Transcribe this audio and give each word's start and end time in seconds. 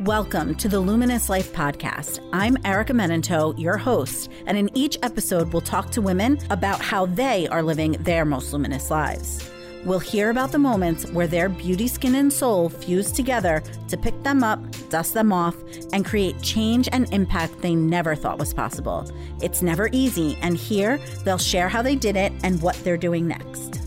Welcome 0.00 0.54
to 0.56 0.68
the 0.68 0.80
Luminous 0.80 1.28
Life 1.28 1.52
Podcast. 1.52 2.26
I'm 2.32 2.56
Erica 2.64 2.94
Menento, 2.94 3.56
your 3.58 3.76
host, 3.76 4.30
and 4.46 4.56
in 4.56 4.70
each 4.74 4.98
episode, 5.02 5.52
we'll 5.52 5.60
talk 5.60 5.90
to 5.90 6.00
women 6.00 6.38
about 6.48 6.80
how 6.80 7.06
they 7.06 7.46
are 7.48 7.62
living 7.62 7.92
their 8.00 8.24
most 8.24 8.52
luminous 8.54 8.90
lives. 8.90 9.48
We'll 9.84 9.98
hear 9.98 10.30
about 10.30 10.50
the 10.50 10.58
moments 10.58 11.06
where 11.10 11.26
their 11.26 11.50
beauty, 11.50 11.86
skin, 11.88 12.14
and 12.14 12.32
soul 12.32 12.70
fuse 12.70 13.12
together 13.12 13.62
to 13.88 13.96
pick 13.98 14.20
them 14.22 14.42
up, 14.42 14.60
dust 14.88 15.12
them 15.12 15.30
off, 15.30 15.56
and 15.92 16.06
create 16.06 16.40
change 16.40 16.88
and 16.90 17.12
impact 17.12 17.60
they 17.60 17.74
never 17.74 18.14
thought 18.14 18.38
was 18.38 18.54
possible. 18.54 19.08
It's 19.42 19.60
never 19.60 19.90
easy, 19.92 20.38
and 20.40 20.56
here 20.56 20.98
they'll 21.24 21.36
share 21.36 21.68
how 21.68 21.82
they 21.82 21.96
did 21.96 22.16
it 22.16 22.32
and 22.42 22.62
what 22.62 22.76
they're 22.82 22.96
doing 22.96 23.28
next. 23.28 23.78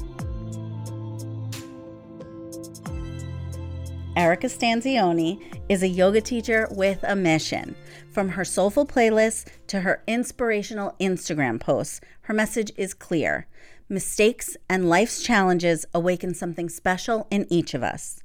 Erica 4.15 4.47
Stanzione 4.47 5.41
is 5.67 5.81
a 5.81 5.87
yoga 5.87 6.21
teacher 6.21 6.67
with 6.71 6.99
a 7.03 7.15
mission. 7.15 7.75
From 8.11 8.29
her 8.29 8.45
soulful 8.45 8.85
playlists 8.85 9.45
to 9.67 9.81
her 9.81 10.03
inspirational 10.07 10.95
Instagram 10.99 11.59
posts, 11.59 12.01
her 12.21 12.33
message 12.33 12.71
is 12.77 12.93
clear. 12.93 13.47
Mistakes 13.89 14.55
and 14.69 14.89
life's 14.89 15.21
challenges 15.23 15.85
awaken 15.93 16.33
something 16.33 16.69
special 16.69 17.27
in 17.31 17.47
each 17.49 17.73
of 17.73 17.83
us. 17.83 18.21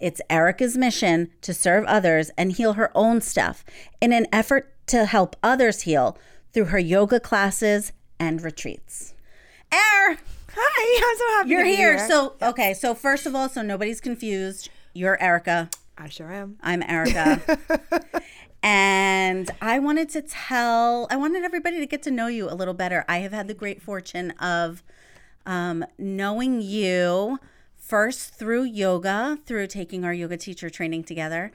It's 0.00 0.20
Erica's 0.30 0.76
mission 0.76 1.30
to 1.42 1.52
serve 1.52 1.84
others 1.84 2.30
and 2.38 2.52
heal 2.52 2.74
her 2.74 2.90
own 2.94 3.20
stuff 3.20 3.64
in 4.00 4.12
an 4.12 4.26
effort 4.32 4.72
to 4.86 5.04
help 5.04 5.36
others 5.42 5.82
heal 5.82 6.16
through 6.52 6.66
her 6.66 6.78
yoga 6.78 7.20
classes 7.20 7.92
and 8.18 8.42
retreats. 8.42 9.14
Air! 9.72 10.18
Hi, 10.52 11.02
I'm 11.04 11.16
so 11.16 11.24
happy 11.36 11.50
You're 11.50 11.64
be 11.64 11.76
here. 11.76 11.98
So, 12.08 12.34
okay, 12.42 12.74
so 12.74 12.94
first 12.94 13.26
of 13.26 13.34
all, 13.34 13.48
so 13.48 13.62
nobody's 13.62 14.00
confused, 14.00 14.68
you're 14.92 15.20
Erica. 15.22 15.70
I 16.00 16.08
sure 16.08 16.32
am. 16.32 16.56
I'm 16.62 16.82
Erica. 16.82 17.58
and 18.62 19.50
I 19.60 19.78
wanted 19.78 20.08
to 20.10 20.22
tell, 20.22 21.06
I 21.10 21.16
wanted 21.16 21.44
everybody 21.44 21.78
to 21.78 21.84
get 21.84 22.02
to 22.04 22.10
know 22.10 22.26
you 22.26 22.48
a 22.48 22.54
little 22.54 22.72
better. 22.72 23.04
I 23.06 23.18
have 23.18 23.32
had 23.32 23.48
the 23.48 23.54
great 23.54 23.82
fortune 23.82 24.30
of 24.40 24.82
um, 25.44 25.84
knowing 25.98 26.62
you 26.62 27.38
first 27.76 28.34
through 28.34 28.62
yoga, 28.62 29.38
through 29.44 29.66
taking 29.66 30.02
our 30.06 30.14
yoga 30.14 30.38
teacher 30.38 30.70
training 30.70 31.04
together. 31.04 31.52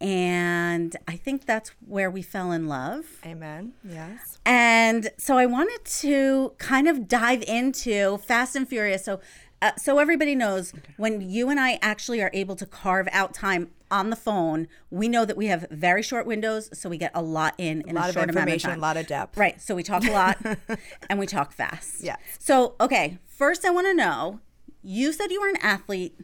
And 0.00 0.96
I 1.06 1.16
think 1.16 1.46
that's 1.46 1.70
where 1.86 2.10
we 2.10 2.20
fell 2.20 2.50
in 2.50 2.66
love. 2.66 3.04
Amen. 3.24 3.74
Yes. 3.88 4.38
And 4.44 5.10
so 5.16 5.38
I 5.38 5.46
wanted 5.46 5.84
to 5.84 6.52
kind 6.58 6.88
of 6.88 7.06
dive 7.06 7.42
into 7.44 8.18
Fast 8.18 8.56
and 8.56 8.68
Furious. 8.68 9.04
So, 9.04 9.20
uh, 9.64 9.70
so 9.76 9.98
everybody 9.98 10.34
knows 10.34 10.74
when 10.98 11.20
you 11.22 11.48
and 11.48 11.58
I 11.58 11.78
actually 11.80 12.22
are 12.22 12.30
able 12.34 12.54
to 12.56 12.66
carve 12.66 13.08
out 13.12 13.32
time 13.32 13.70
on 13.90 14.10
the 14.10 14.16
phone, 14.16 14.68
we 14.90 15.08
know 15.08 15.24
that 15.24 15.36
we 15.36 15.46
have 15.46 15.66
very 15.70 16.02
short 16.02 16.26
windows, 16.26 16.68
so 16.78 16.88
we 16.90 16.98
get 16.98 17.12
a 17.14 17.22
lot 17.22 17.54
in 17.56 17.80
in 17.82 17.96
A 17.96 18.00
lot 18.00 18.06
a 18.06 18.08
of 18.08 18.14
short 18.14 18.30
amount 18.30 18.48
of 18.48 18.54
information, 18.54 18.78
a 18.78 18.82
lot 18.82 18.96
of 18.96 19.06
depth. 19.06 19.38
Right. 19.38 19.60
So 19.60 19.74
we 19.74 19.82
talk 19.82 20.04
a 20.04 20.10
lot 20.10 20.36
and 21.08 21.18
we 21.18 21.26
talk 21.26 21.52
fast. 21.52 22.02
Yes. 22.02 22.18
So 22.38 22.74
okay, 22.80 23.18
first 23.26 23.64
I 23.64 23.70
want 23.70 23.86
to 23.86 23.94
know. 23.94 24.40
You 24.82 25.14
said 25.14 25.30
you 25.30 25.40
were 25.40 25.48
an 25.48 25.56
athlete 25.62 26.14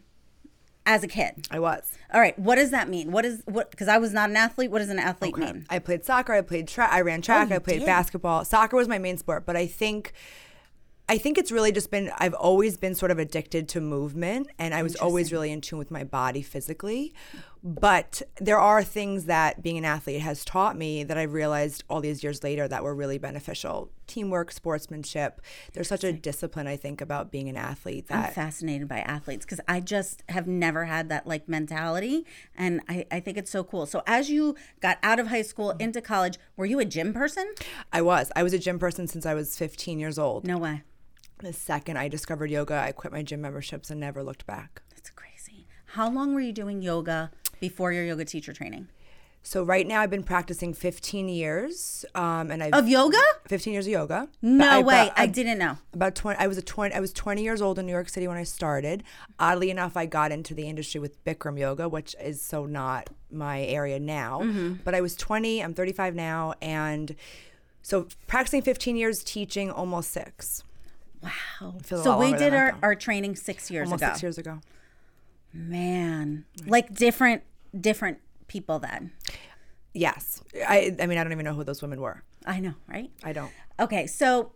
as 0.85 1.03
a 1.03 1.09
kid. 1.09 1.47
I 1.51 1.61
was. 1.61 1.97
All 2.13 2.21
right. 2.21 2.39
What 2.39 2.57
does 2.57 2.71
that 2.73 2.89
mean? 2.91 3.11
What 3.11 3.25
is 3.25 3.43
what? 3.47 3.71
Because 3.71 3.89
I 3.89 3.97
was 3.97 4.13
not 4.13 4.29
an 4.29 4.37
athlete. 4.37 4.71
What 4.71 4.81
does 4.81 4.91
an 4.91 4.99
athlete 4.99 5.37
mean? 5.39 5.65
I 5.71 5.79
played 5.79 6.05
soccer. 6.05 6.35
I 6.35 6.43
played 6.43 6.69
track. 6.69 6.93
I 6.93 7.01
ran 7.01 7.23
track. 7.23 7.49
Oh, 7.51 7.55
I 7.55 7.59
played 7.59 7.81
did? 7.81 7.87
basketball. 7.87 8.45
Soccer 8.45 8.77
was 8.77 8.89
my 8.89 8.99
main 8.99 9.17
sport, 9.17 9.47
but 9.47 9.57
I 9.57 9.67
think. 9.67 10.13
I 11.11 11.19
think 11.19 11.39
it's 11.39 11.51
really 11.51 11.73
just 11.73 11.91
been 11.91 12.13
I've 12.19 12.35
always 12.35 12.77
been 12.77 12.95
sort 12.95 13.11
of 13.11 13.19
addicted 13.19 13.69
to 13.71 13.81
movement 13.81 14.47
and 14.61 14.73
I 14.73 14.85
was 14.85 14.95
always 14.95 15.33
really 15.33 15.51
in 15.51 15.61
tune 15.61 15.81
with 15.81 15.91
my 15.91 16.05
body 16.05 16.41
physically. 16.41 17.13
But 17.65 18.23
there 18.41 18.61
are 18.61 18.85
things 18.85 19.25
that 19.25 19.61
being 19.61 19.77
an 19.77 19.85
athlete 19.85 20.21
has 20.21 20.45
taught 20.45 20.79
me 20.79 21.03
that 21.03 21.19
I 21.19 21.25
realized 21.25 21.83
all 21.91 22.01
these 22.01 22.23
years 22.23 22.45
later 22.45 22.69
that 22.69 22.85
were 22.85 22.95
really 22.95 23.19
beneficial. 23.19 23.91
Teamwork, 24.07 24.53
sportsmanship. 24.53 25.43
There's 25.73 25.89
such 25.89 26.05
a 26.05 26.13
discipline 26.13 26.69
I 26.69 26.77
think 26.77 27.01
about 27.01 27.33
being 27.33 27.49
an 27.49 27.57
athlete 27.57 28.07
I'm 28.09 28.33
fascinated 28.33 28.87
by 28.87 29.01
athletes 29.01 29.45
because 29.45 29.61
I 29.67 29.81
just 29.81 30.23
have 30.29 30.47
never 30.47 30.85
had 30.85 31.09
that 31.09 31.27
like 31.27 31.49
mentality. 31.49 32.25
And 32.57 32.83
I, 32.89 33.05
I 33.11 33.19
think 33.19 33.37
it's 33.37 33.51
so 33.51 33.65
cool. 33.65 33.85
So, 33.85 34.05
as 34.07 34.31
you 34.31 34.55
got 34.81 34.99
out 35.03 35.19
of 35.19 35.27
high 35.27 35.43
school 35.43 35.73
into 35.73 36.01
college, 36.01 36.39
were 36.57 36.67
you 36.67 36.79
a 36.79 36.85
gym 36.85 37.13
person? 37.13 37.53
I 37.93 38.01
was. 38.01 38.31
I 38.37 38.45
was 38.45 38.53
a 38.53 38.61
gym 38.61 38.79
person 38.79 39.09
since 39.09 39.27
I 39.27 39.35
was 39.35 39.59
15 39.59 39.99
years 39.99 40.17
old. 40.17 40.47
No 40.47 40.57
way. 40.57 40.83
The 41.43 41.53
second 41.53 41.97
I 41.99 42.09
discovered 42.09 42.51
yoga, 42.51 42.75
I 42.75 42.93
quit 42.93 43.13
my 43.13 43.23
gym 43.23 43.41
memberships 43.41 43.91
and 43.91 43.99
never 44.01 44.23
looked 44.23 44.47
back. 44.47 44.83
That's 44.95 45.11
crazy. 45.11 45.67
How 45.87 46.11
long 46.11 46.35
were 46.35 46.41
you 46.41 46.53
doing 46.53 46.83
yoga 46.83 47.31
before 47.61 47.93
your 47.93 48.05
yoga 48.05 48.25
teacher 48.25 48.53
training? 48.53 48.89
So 49.43 49.63
right 49.65 49.87
now 49.87 50.03
I've 50.03 50.11
been 50.11 50.23
practicing 50.23 50.75
15 50.75 51.31
years, 51.31 52.05
um, 52.15 52.51
and 52.51 52.63
I've 52.63 52.75
Of 52.75 52.89
yoga? 52.91 53.17
15 53.49 53.73
years 53.73 53.87
of 53.87 53.93
yoga. 53.93 54.29
No 54.43 54.69
I- 54.69 54.83
way. 54.83 55.11
I 55.17 55.23
I- 55.23 55.27
didn't 55.29 55.59
know. 55.59 55.79
About 55.95 56.15
20, 56.15 56.39
I 56.39 56.47
was 56.47 56.59
a 56.59 56.63
20, 56.63 56.95
I 56.95 57.01
was 57.01 57.11
20 57.15 57.43
years 57.43 57.63
old 57.63 57.79
in 57.79 57.87
New 57.87 57.93
York 57.93 58.11
City 58.11 58.29
when 58.29 58.37
I 58.37 58.43
started. 58.43 59.03
Oddly 59.39 59.71
enough, 59.71 59.97
I 59.97 60.05
got 60.05 60.31
into 60.31 60.53
the 60.53 60.69
industry 60.69 61.01
with 61.01 61.25
Bikram 61.25 61.59
yoga, 61.59 61.89
which 61.89 62.15
is 62.23 62.43
so 62.43 62.67
not 62.67 63.09
my 63.33 63.63
area 63.63 63.99
now. 63.99 64.41
Mm-hmm. 64.43 64.75
But 64.85 64.95
I 64.95 65.01
was 65.01 65.17
20. 65.17 65.65
I'm 65.65 65.73
35 65.73 66.15
now, 66.15 66.53
and 66.61 67.17
so 67.81 68.09
practicing 68.27 68.61
15 68.61 68.95
years, 68.97 69.25
teaching 69.25 69.71
almost 69.71 70.11
six. 70.11 70.65
Wow. 71.23 71.75
So 71.85 72.19
we 72.19 72.33
did 72.33 72.55
our, 72.55 72.77
our 72.83 72.95
training 72.95 73.37
six 73.37 73.71
years 73.71 73.87
Almost 73.87 74.03
ago. 74.03 74.13
six 74.13 74.23
years 74.23 74.39
ago. 74.39 74.61
Man. 75.53 76.45
Like 76.67 76.95
different 76.95 77.43
different 77.79 78.19
people 78.49 78.79
then. 78.79 79.13
Yes. 79.93 80.43
I. 80.67 80.97
I 81.01 81.07
mean, 81.07 81.19
I 81.19 81.25
don't 81.25 81.33
even 81.33 81.45
know 81.45 81.55
who 81.55 81.65
those 81.65 81.83
women 81.83 82.01
were. 82.01 82.23
I 82.47 82.61
know, 82.61 82.75
right? 82.89 83.11
I 83.23 83.33
don't. 83.33 83.51
Okay, 83.79 84.07
so 84.07 84.53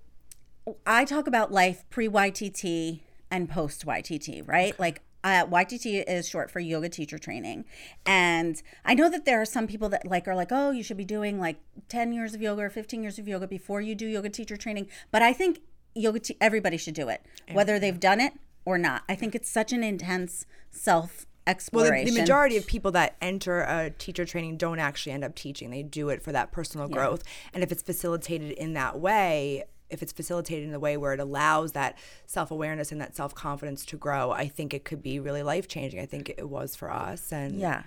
I 0.87 1.05
talk 1.05 1.27
about 1.27 1.53
life 1.53 1.85
pre 1.91 2.09
YTT 2.09 3.01
and 3.31 3.49
post 3.49 3.85
YTT, 3.85 4.47
right? 4.49 4.79
Like 4.79 5.03
uh, 5.23 5.47
YTT 5.47 6.05
is 6.07 6.29
short 6.29 6.51
for 6.51 6.61
yoga 6.61 6.89
teacher 6.89 7.19
training, 7.19 7.65
and 8.07 8.63
I 8.85 8.95
know 8.95 9.11
that 9.11 9.25
there 9.25 9.41
are 9.41 9.47
some 9.47 9.67
people 9.67 9.89
that 9.91 10.07
like 10.07 10.29
are 10.29 10.35
like, 10.35 10.49
oh, 10.51 10.71
you 10.71 10.83
should 10.83 10.97
be 10.97 11.05
doing 11.05 11.39
like 11.39 11.57
ten 11.89 12.13
years 12.13 12.35
of 12.35 12.41
yoga 12.41 12.63
or 12.63 12.71
fifteen 12.71 13.03
years 13.03 13.19
of 13.19 13.29
yoga 13.29 13.47
before 13.47 13.81
you 13.81 13.95
do 13.95 14.07
yoga 14.07 14.31
teacher 14.31 14.57
training. 14.57 14.89
But 15.11 15.23
I 15.23 15.33
think 15.33 15.61
yoga 15.94 16.21
te- 16.21 16.37
everybody 16.41 16.77
should 16.77 16.94
do 16.94 17.09
it, 17.09 17.25
whether 17.53 17.78
they've 17.78 18.00
done 18.00 18.21
it 18.21 18.32
or 18.65 18.78
not. 18.78 19.03
I 19.09 19.15
think 19.15 19.34
it's 19.34 19.49
such 19.49 19.72
an 19.72 19.82
intense 19.84 20.47
self 20.71 21.27
Well, 21.47 21.53
exploration. 21.53 22.06
the, 22.06 22.12
the 22.15 22.21
majority 22.21 22.56
of 22.56 22.66
people 22.66 22.91
that 22.93 23.16
enter 23.21 23.60
a 23.60 23.91
teacher 23.91 24.25
training 24.25 24.56
don't 24.56 24.78
actually 24.78 25.12
end 25.12 25.25
up 25.25 25.34
teaching. 25.34 25.71
They 25.71 25.82
do 25.82 26.09
it 26.09 26.22
for 26.22 26.32
that 26.32 26.50
personal 26.53 26.88
growth. 26.88 27.22
And 27.53 27.62
if 27.62 27.71
it's 27.71 27.82
facilitated 27.82 28.53
in 28.53 28.72
that 28.75 28.99
way, 28.99 29.65
if 29.91 30.03
it's 30.03 30.12
facilitated 30.12 30.65
in 30.65 30.72
the 30.72 30.81
way 30.81 30.97
where 30.97 31.12
it 31.12 31.21
allows 31.21 31.72
that 31.72 31.97
self 32.26 32.50
awareness 32.50 32.91
and 32.91 33.00
that 33.00 33.15
self 33.15 33.34
confidence 33.34 33.84
to 33.87 33.97
grow, 33.97 34.31
I 34.32 34.49
think 34.49 34.72
it 34.75 34.84
could 34.84 35.03
be 35.03 35.21
really 35.21 35.43
life 35.43 35.69
changing. 35.69 36.00
I 36.00 36.06
think 36.06 36.31
it 36.31 36.49
was 36.49 36.75
for 36.75 36.91
us. 36.91 37.31
And 37.32 37.61
Yeah. 37.61 37.82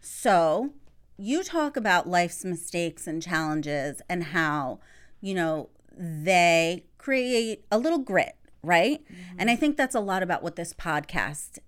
So 0.00 0.70
you 1.16 1.42
talk 1.44 1.76
about 1.76 2.08
life's 2.08 2.44
mistakes 2.44 3.06
and 3.06 3.22
challenges 3.22 4.02
and 4.08 4.24
how, 4.24 4.80
you 5.20 5.34
know, 5.34 5.68
they 5.96 6.84
create 7.04 7.62
a 7.70 7.76
little 7.76 7.98
grit, 7.98 8.34
right? 8.62 9.04
And 9.36 9.50
I 9.50 9.56
think 9.56 9.76
that's 9.76 9.94
a 9.94 10.00
lot 10.00 10.22
about 10.22 10.42
what 10.42 10.56
this 10.56 10.72
podcast 10.72 11.58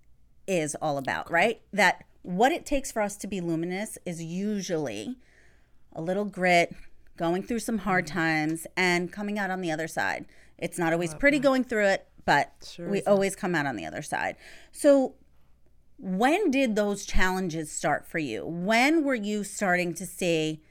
is 0.47 0.75
all 0.81 0.97
about, 0.97 1.31
right? 1.31 1.61
That 1.75 2.05
what 2.23 2.53
it 2.53 2.65
takes 2.65 2.91
for 2.91 3.03
us 3.03 3.17
to 3.19 3.27
be 3.27 3.43
luminous 3.43 3.99
is 4.07 4.23
usually 4.23 5.17
a 5.93 6.01
little 6.01 6.25
grit, 6.25 6.75
going 7.19 7.43
through 7.43 7.59
some 7.59 7.79
hard 7.79 8.07
times, 8.07 8.67
and 8.79 9.13
coming 9.13 9.39
out 9.39 9.51
on 9.51 9.61
the 9.61 9.71
other 9.71 9.87
side. 9.87 10.25
It's 10.57 10.79
not 10.79 10.95
always 10.95 11.15
pretty 11.15 11.39
going 11.39 11.65
through 11.65 11.87
it, 11.87 12.09
but 12.25 12.75
we 12.79 13.03
always 13.03 13.37
come 13.37 13.55
out 13.55 13.67
on 13.67 13.77
the 13.77 13.85
other 13.85 14.01
side. 14.03 14.37
So, 14.73 15.17
when 15.99 16.51
did 16.51 16.77
those 16.77 17.05
challenges 17.05 17.71
start 17.71 18.07
for 18.07 18.19
you? 18.19 18.47
When 18.47 19.05
were 19.05 19.15
you 19.15 19.45
starting 19.45 19.93
to 19.95 20.07
see, 20.07 20.63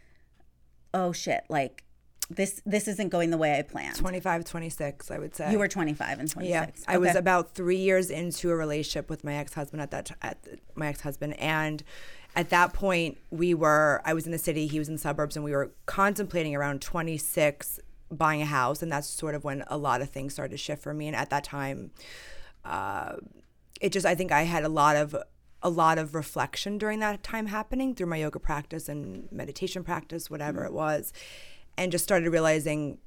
oh 0.91 1.11
shit, 1.11 1.43
like 1.49 1.84
this 2.29 2.61
this 2.65 2.87
isn't 2.87 3.09
going 3.09 3.29
the 3.29 3.37
way 3.37 3.57
I 3.57 3.61
planned? 3.61 3.97
25, 3.97 4.45
26, 4.45 5.11
I 5.11 5.19
would 5.19 5.35
say. 5.35 5.51
You 5.51 5.59
were 5.59 5.67
25 5.67 6.19
and 6.19 6.29
26. 6.29 6.49
Yeah, 6.49 6.65
I 6.87 6.97
was 6.97 7.15
about 7.15 7.53
three 7.53 7.77
years 7.77 8.09
into 8.09 8.49
a 8.49 8.55
relationship 8.55 9.09
with 9.09 9.23
my 9.23 9.35
ex 9.35 9.53
husband 9.53 9.81
at 9.81 9.91
that 9.91 10.05
t- 10.07 10.15
at 10.21 10.37
my 10.75 10.87
ex 10.87 11.01
husband, 11.01 11.39
and 11.39 11.83
at 12.35 12.49
that 12.49 12.73
point 12.73 13.17
we 13.29 13.53
were 13.53 14.01
I 14.05 14.13
was 14.13 14.25
in 14.25 14.31
the 14.31 14.37
city, 14.37 14.67
he 14.67 14.79
was 14.79 14.87
in 14.87 14.95
the 14.95 14.99
suburbs, 14.99 15.35
and 15.35 15.45
we 15.45 15.51
were 15.51 15.71
contemplating 15.85 16.55
around 16.55 16.81
twenty 16.81 17.17
six 17.17 17.79
buying 18.11 18.41
a 18.41 18.45
house, 18.45 18.81
and 18.81 18.91
that's 18.91 19.07
sort 19.07 19.35
of 19.35 19.43
when 19.43 19.63
a 19.67 19.77
lot 19.77 20.01
of 20.01 20.09
things 20.09 20.33
started 20.33 20.51
to 20.51 20.57
shift 20.57 20.81
for 20.81 20.93
me. 20.93 21.07
And 21.07 21.15
at 21.15 21.29
that 21.29 21.43
time, 21.43 21.91
uh, 22.63 23.17
it 23.81 23.91
just 23.91 24.05
I 24.05 24.15
think 24.15 24.31
I 24.31 24.43
had 24.43 24.63
a 24.63 24.69
lot 24.69 24.95
of 24.95 25.15
a 25.61 25.69
lot 25.69 25.97
of 25.97 26.13
reflection 26.13 26.77
during 26.77 26.99
that 26.99 27.23
time 27.23 27.47
happening 27.47 27.95
through 27.95 28.05
my 28.07 28.17
yoga 28.17 28.39
practice 28.39 28.87
and 28.87 29.27
meditation 29.31 29.83
practice, 29.83 30.29
whatever 30.29 30.63
it 30.63 30.73
was, 30.73 31.11
and 31.77 31.91
just 31.91 32.03
started 32.03 32.29
realizing 32.31 32.97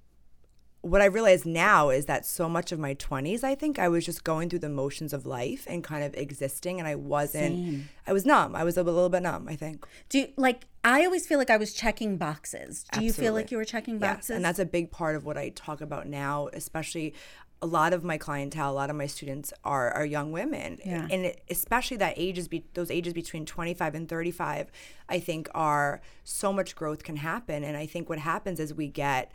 what 0.81 1.00
I 1.00 1.06
realize 1.06 1.44
now 1.44 1.91
is 1.91 2.06
that 2.06 2.25
so 2.25 2.49
much 2.49 2.70
of 2.70 2.79
my 2.79 2.94
20s, 2.94 3.43
I 3.43 3.56
think 3.56 3.81
I 3.81 3.88
was 3.88 4.06
just 4.06 4.23
going 4.23 4.49
through 4.49 4.61
the 4.61 4.69
motions 4.69 5.12
of 5.12 5.26
life 5.26 5.67
and 5.69 5.82
kind 5.82 6.05
of 6.05 6.15
existing, 6.15 6.79
and 6.79 6.87
I 6.87 6.94
wasn't. 6.94 7.56
Same. 7.56 7.88
I 8.06 8.12
was 8.12 8.25
numb. 8.25 8.55
I 8.55 8.62
was 8.62 8.76
a 8.76 8.82
little 8.85 9.09
bit 9.09 9.23
numb. 9.23 9.49
I 9.49 9.56
think. 9.56 9.85
Do 10.09 10.20
you, 10.20 10.29
like 10.37 10.67
I 10.85 11.05
always 11.05 11.26
feel 11.26 11.38
like 11.38 11.50
I 11.50 11.56
was 11.56 11.73
checking 11.75 12.17
boxes. 12.17 12.85
Do 12.93 13.05
you 13.05 13.12
feel 13.12 13.32
like 13.35 13.50
you 13.50 13.56
were 13.56 13.65
checking 13.65 13.94
Yes, 13.94 14.00
boxes? 14.00 14.37
and 14.37 14.44
that's 14.44 14.61
a 14.61 14.65
big 14.65 14.91
part 14.93 15.17
of 15.17 15.25
what 15.25 15.37
I 15.37 15.49
talk 15.50 15.81
about 15.81 16.06
now, 16.06 16.49
especially. 16.53 17.12
A 17.60 17.66
lot 17.66 17.93
of 17.93 18.05
my 18.05 18.19
clientele, 18.19 18.70
a 18.70 18.75
lot 18.82 18.88
of 18.90 18.96
my 18.96 19.06
students 19.06 19.52
are 19.64 19.90
are 19.90 20.06
young 20.06 20.31
women, 20.32 20.78
Yeah. 20.84 21.08
and 21.10 21.34
especially 21.50 21.96
that 21.96 22.14
ages 22.16 22.46
be, 22.46 22.64
those 22.75 22.90
ages 22.90 23.12
between 23.12 23.44
25 23.46 23.94
and 23.96 24.08
35, 24.08 24.70
I 25.08 25.19
think 25.19 25.49
are 25.55 26.00
so 26.22 26.52
much 26.52 26.76
growth 26.76 27.02
can 27.02 27.16
happen. 27.16 27.64
And 27.64 27.76
I 27.76 27.87
think 27.87 28.08
what 28.08 28.19
happens 28.20 28.60
is 28.60 28.72
we 28.75 28.87
get 28.88 29.32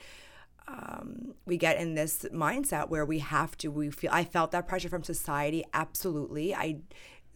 um, 0.67 1.33
we 1.45 1.57
get 1.57 1.77
in 1.77 1.95
this 1.95 2.23
mindset 2.33 2.87
where 2.89 3.05
we 3.05 3.19
have 3.19 3.57
to 3.57 3.67
we 3.69 3.91
feel 3.91 4.09
i 4.13 4.23
felt 4.23 4.51
that 4.51 4.65
pressure 4.65 4.87
from 4.87 5.03
society 5.03 5.61
absolutely 5.73 6.55
i 6.55 6.77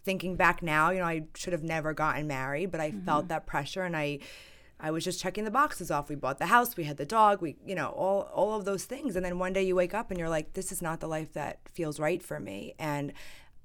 thinking 0.06 0.38
back 0.38 0.64
now 0.64 0.92
you 0.92 1.00
know 1.00 1.06
i 1.06 1.24
should 1.36 1.52
have 1.52 1.64
never 1.64 1.94
gotten 1.94 2.26
married 2.26 2.72
but 2.72 2.80
i 2.80 2.90
felt 3.06 3.28
that 3.28 3.46
pressure 3.46 3.84
and 3.84 3.98
i 3.98 4.18
i 4.80 4.92
was 4.92 5.04
just 5.04 5.20
checking 5.20 5.44
the 5.44 5.52
boxes 5.52 5.90
off. 5.92 6.10
We 6.10 6.16
bought 6.16 6.40
the 6.40 6.48
house 6.48 6.78
we 6.78 6.84
had 6.84 6.98
the 6.98 7.06
dog 7.06 7.42
we 7.42 7.56
you 7.66 7.76
know 7.76 7.90
all 7.90 8.22
all 8.34 8.56
of 8.56 8.66
those 8.66 8.86
things. 8.86 9.16
And 9.16 9.26
then 9.26 9.40
one 9.40 9.54
day 9.54 9.64
you 9.64 9.76
wake 9.76 9.94
up 9.94 10.12
and 10.12 10.20
you're 10.20 10.30
like 10.30 10.54
this 10.54 10.72
is 10.72 10.82
not 10.82 11.00
the 11.00 11.08
life 11.08 11.34
that 11.34 11.60
feels 11.66 12.00
right 12.00 12.22
for 12.22 12.40
me. 12.40 12.74
And 12.80 13.14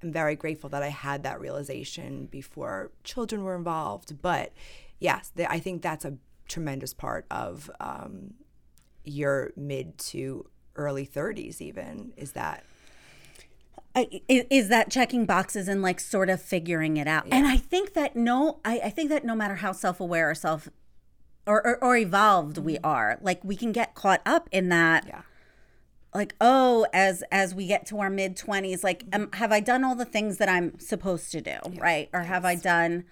i'm 0.02 0.12
very 0.12 0.36
grateful 0.36 0.70
that 0.70 0.82
i 0.82 0.88
had 0.88 1.22
that 1.22 1.40
realization 1.40 2.26
before 2.26 2.90
children 3.04 3.44
were 3.44 3.54
involved. 3.54 4.20
But 4.22 4.52
yes 4.98 5.30
th- 5.36 5.48
i 5.50 5.58
think 5.58 5.82
that's 5.82 6.04
a 6.04 6.14
tremendous 6.48 6.92
part 6.92 7.24
of 7.30 7.70
um, 7.80 8.34
your 9.04 9.52
mid 9.56 9.96
to 9.96 10.46
early 10.76 11.06
30s 11.06 11.60
even 11.60 12.12
is 12.16 12.32
that 12.32 12.64
I, 13.94 14.22
is 14.28 14.68
that 14.68 14.90
checking 14.90 15.26
boxes 15.26 15.68
and 15.68 15.82
like 15.82 16.00
sort 16.00 16.30
of 16.30 16.40
figuring 16.40 16.96
it 16.96 17.06
out? 17.06 17.26
And 17.30 17.46
I 17.46 17.58
think 17.58 17.92
that 17.92 18.16
no, 18.16 18.60
I, 18.64 18.80
I 18.84 18.90
think 18.90 19.10
that 19.10 19.22
no 19.22 19.34
matter 19.34 19.56
how 19.56 19.72
self 19.72 20.00
aware 20.00 20.30
or 20.30 20.34
self 20.34 20.68
or, 21.46 21.66
or, 21.66 21.84
or 21.84 21.96
evolved 21.96 22.58
we 22.58 22.78
are, 22.84 23.18
like 23.20 23.42
we 23.42 23.56
can 23.56 23.72
get 23.72 23.94
caught 23.94 24.22
up 24.24 24.48
in 24.52 24.68
that. 24.68 25.06
yeah 25.06 25.22
Like 26.14 26.34
oh, 26.40 26.86
as 26.92 27.24
as 27.32 27.54
we 27.54 27.66
get 27.66 27.86
to 27.86 27.98
our 28.00 28.10
mid 28.10 28.36
twenties, 28.36 28.84
like 28.84 29.04
um, 29.12 29.30
have 29.34 29.50
I 29.52 29.60
done 29.60 29.82
all 29.84 29.94
the 29.94 30.04
things 30.04 30.38
that 30.38 30.48
I'm 30.48 30.78
supposed 30.78 31.32
to 31.32 31.40
do, 31.40 31.58
right? 31.78 32.08
Or 32.12 32.20
have 32.20 32.44
I 32.44 32.54
done? 32.54 33.04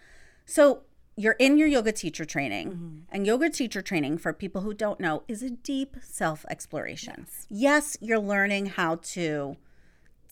So 0.44 0.82
you're 1.16 1.36
in 1.38 1.58
your 1.58 1.68
yoga 1.68 1.92
teacher 1.92 2.24
training, 2.24 3.04
and 3.10 3.26
yoga 3.26 3.50
teacher 3.50 3.82
training 3.82 4.18
for 4.18 4.32
people 4.32 4.62
who 4.62 4.72
don't 4.74 5.00
know 5.00 5.22
is 5.28 5.42
a 5.42 5.50
deep 5.50 5.96
self 6.02 6.44
exploration. 6.48 7.26
Yes, 7.48 7.96
you're 8.00 8.18
learning 8.20 8.66
how 8.66 8.96
to 9.14 9.56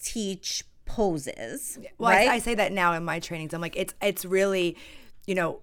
teach 0.03 0.65
poses, 0.87 1.79
well 1.99 2.11
right? 2.11 2.29
I, 2.29 2.35
I 2.35 2.39
say 2.39 2.55
that 2.55 2.73
now 2.73 2.95
in 2.95 3.05
my 3.05 3.21
trainings 3.21 3.53
i'm 3.53 3.61
like 3.61 3.77
it's 3.77 3.95
it's 4.01 4.25
really 4.25 4.75
you 5.27 5.35
know 5.35 5.61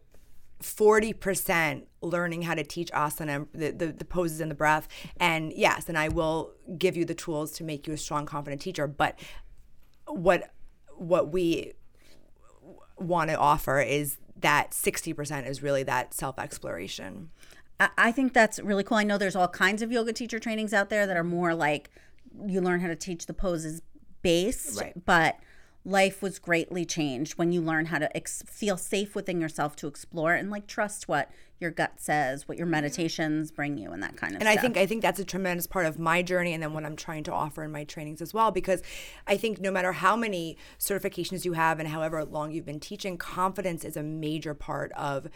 40% 0.62 1.84
learning 2.02 2.44
how 2.44 2.54
to 2.54 2.63
teach 2.63 2.92
asana 2.92 3.48
the, 3.54 3.72
the, 3.72 3.88
the 3.88 4.06
poses 4.06 4.40
and 4.40 4.50
the 4.50 4.56
breath 4.56 4.88
and 5.19 5.52
yes 5.54 5.90
and 5.90 5.98
i 5.98 6.07
will 6.07 6.54
give 6.78 6.96
you 6.96 7.04
the 7.04 7.16
tools 7.16 7.52
to 7.52 7.63
make 7.63 7.88
you 7.88 7.94
a 7.94 7.98
strong 7.98 8.25
confident 8.25 8.62
teacher 8.62 8.88
but 8.88 9.19
what 10.07 10.52
what 10.96 11.31
we 11.31 11.74
want 12.98 13.30
to 13.30 13.36
offer 13.38 13.81
is 13.81 14.18
that 14.38 14.72
60% 14.72 15.48
is 15.48 15.62
really 15.63 15.84
that 15.84 16.13
self 16.13 16.38
exploration 16.40 17.30
I, 17.80 17.90
I 17.98 18.12
think 18.12 18.34
that's 18.34 18.60
really 18.60 18.84
cool. 18.84 18.98
I 18.98 19.04
know 19.04 19.18
there's 19.18 19.36
all 19.36 19.48
kinds 19.50 19.81
of 19.81 19.92
yoga 19.92 20.13
teacher 20.13 20.40
trainings 20.40 20.74
out 20.74 20.90
there 20.90 21.06
that 21.07 21.18
are 21.18 21.24
more 21.25 21.54
like 21.54 21.90
you 22.48 22.62
learn 22.62 22.80
how 22.80 22.88
to 22.88 22.96
teach 22.96 23.25
the 23.25 23.34
poses 23.34 23.81
based, 24.22 24.80
Right. 24.80 24.94
but 25.06 25.36
life 25.85 26.21
was 26.21 26.39
greatly 26.39 26.83
changed 26.83 27.33
when 27.33 27.51
you 27.51 27.61
learn 27.61 27.85
how 27.85 27.99
to 27.99 28.17
ex- 28.17 28.43
feel 28.47 28.75
safe 28.75 29.13
within 29.13 29.39
yourself 29.39 29.75
to 29.75 29.87
explore 29.87 30.33
and 30.33 30.49
like 30.49 30.65
trust 30.65 31.07
what 31.07 31.29
your 31.59 31.69
gut 31.71 31.93
says, 31.97 32.47
what 32.47 32.57
your 32.57 32.65
mm-hmm. 32.65 32.71
meditations 32.71 33.51
bring 33.51 33.77
you, 33.77 33.91
and 33.91 34.03
that 34.03 34.17
kind 34.17 34.35
of 34.35 34.41
and 34.41 34.49
stuff. 34.49 34.57
I 34.57 34.61
think 34.61 34.77
I 34.77 34.85
think 34.85 35.01
that's 35.03 35.19
a 35.19 35.25
tremendous 35.25 35.67
part 35.67 35.85
of 35.85 35.99
my 35.99 36.21
journey 36.21 36.53
and 36.53 36.61
then 36.61 36.73
what 36.73 36.85
I'm 36.85 36.95
trying 36.95 37.23
to 37.25 37.31
offer 37.31 37.63
in 37.63 37.71
my 37.71 37.83
trainings 37.83 38.21
as 38.21 38.33
well 38.33 38.51
because 38.51 38.81
I 39.27 39.37
think 39.37 39.61
no 39.61 39.71
matter 39.71 39.93
how 39.93 40.15
many 40.15 40.57
certifications 40.79 41.45
you 41.45 41.53
have 41.53 41.79
and 41.79 41.87
however 41.87 42.25
long 42.25 42.51
you've 42.51 42.65
been 42.65 42.79
teaching 42.79 43.17
confidence 43.17 43.85
is 43.85 43.95
a 43.95 44.03
major 44.03 44.53
part 44.53 44.91
of 44.93 45.27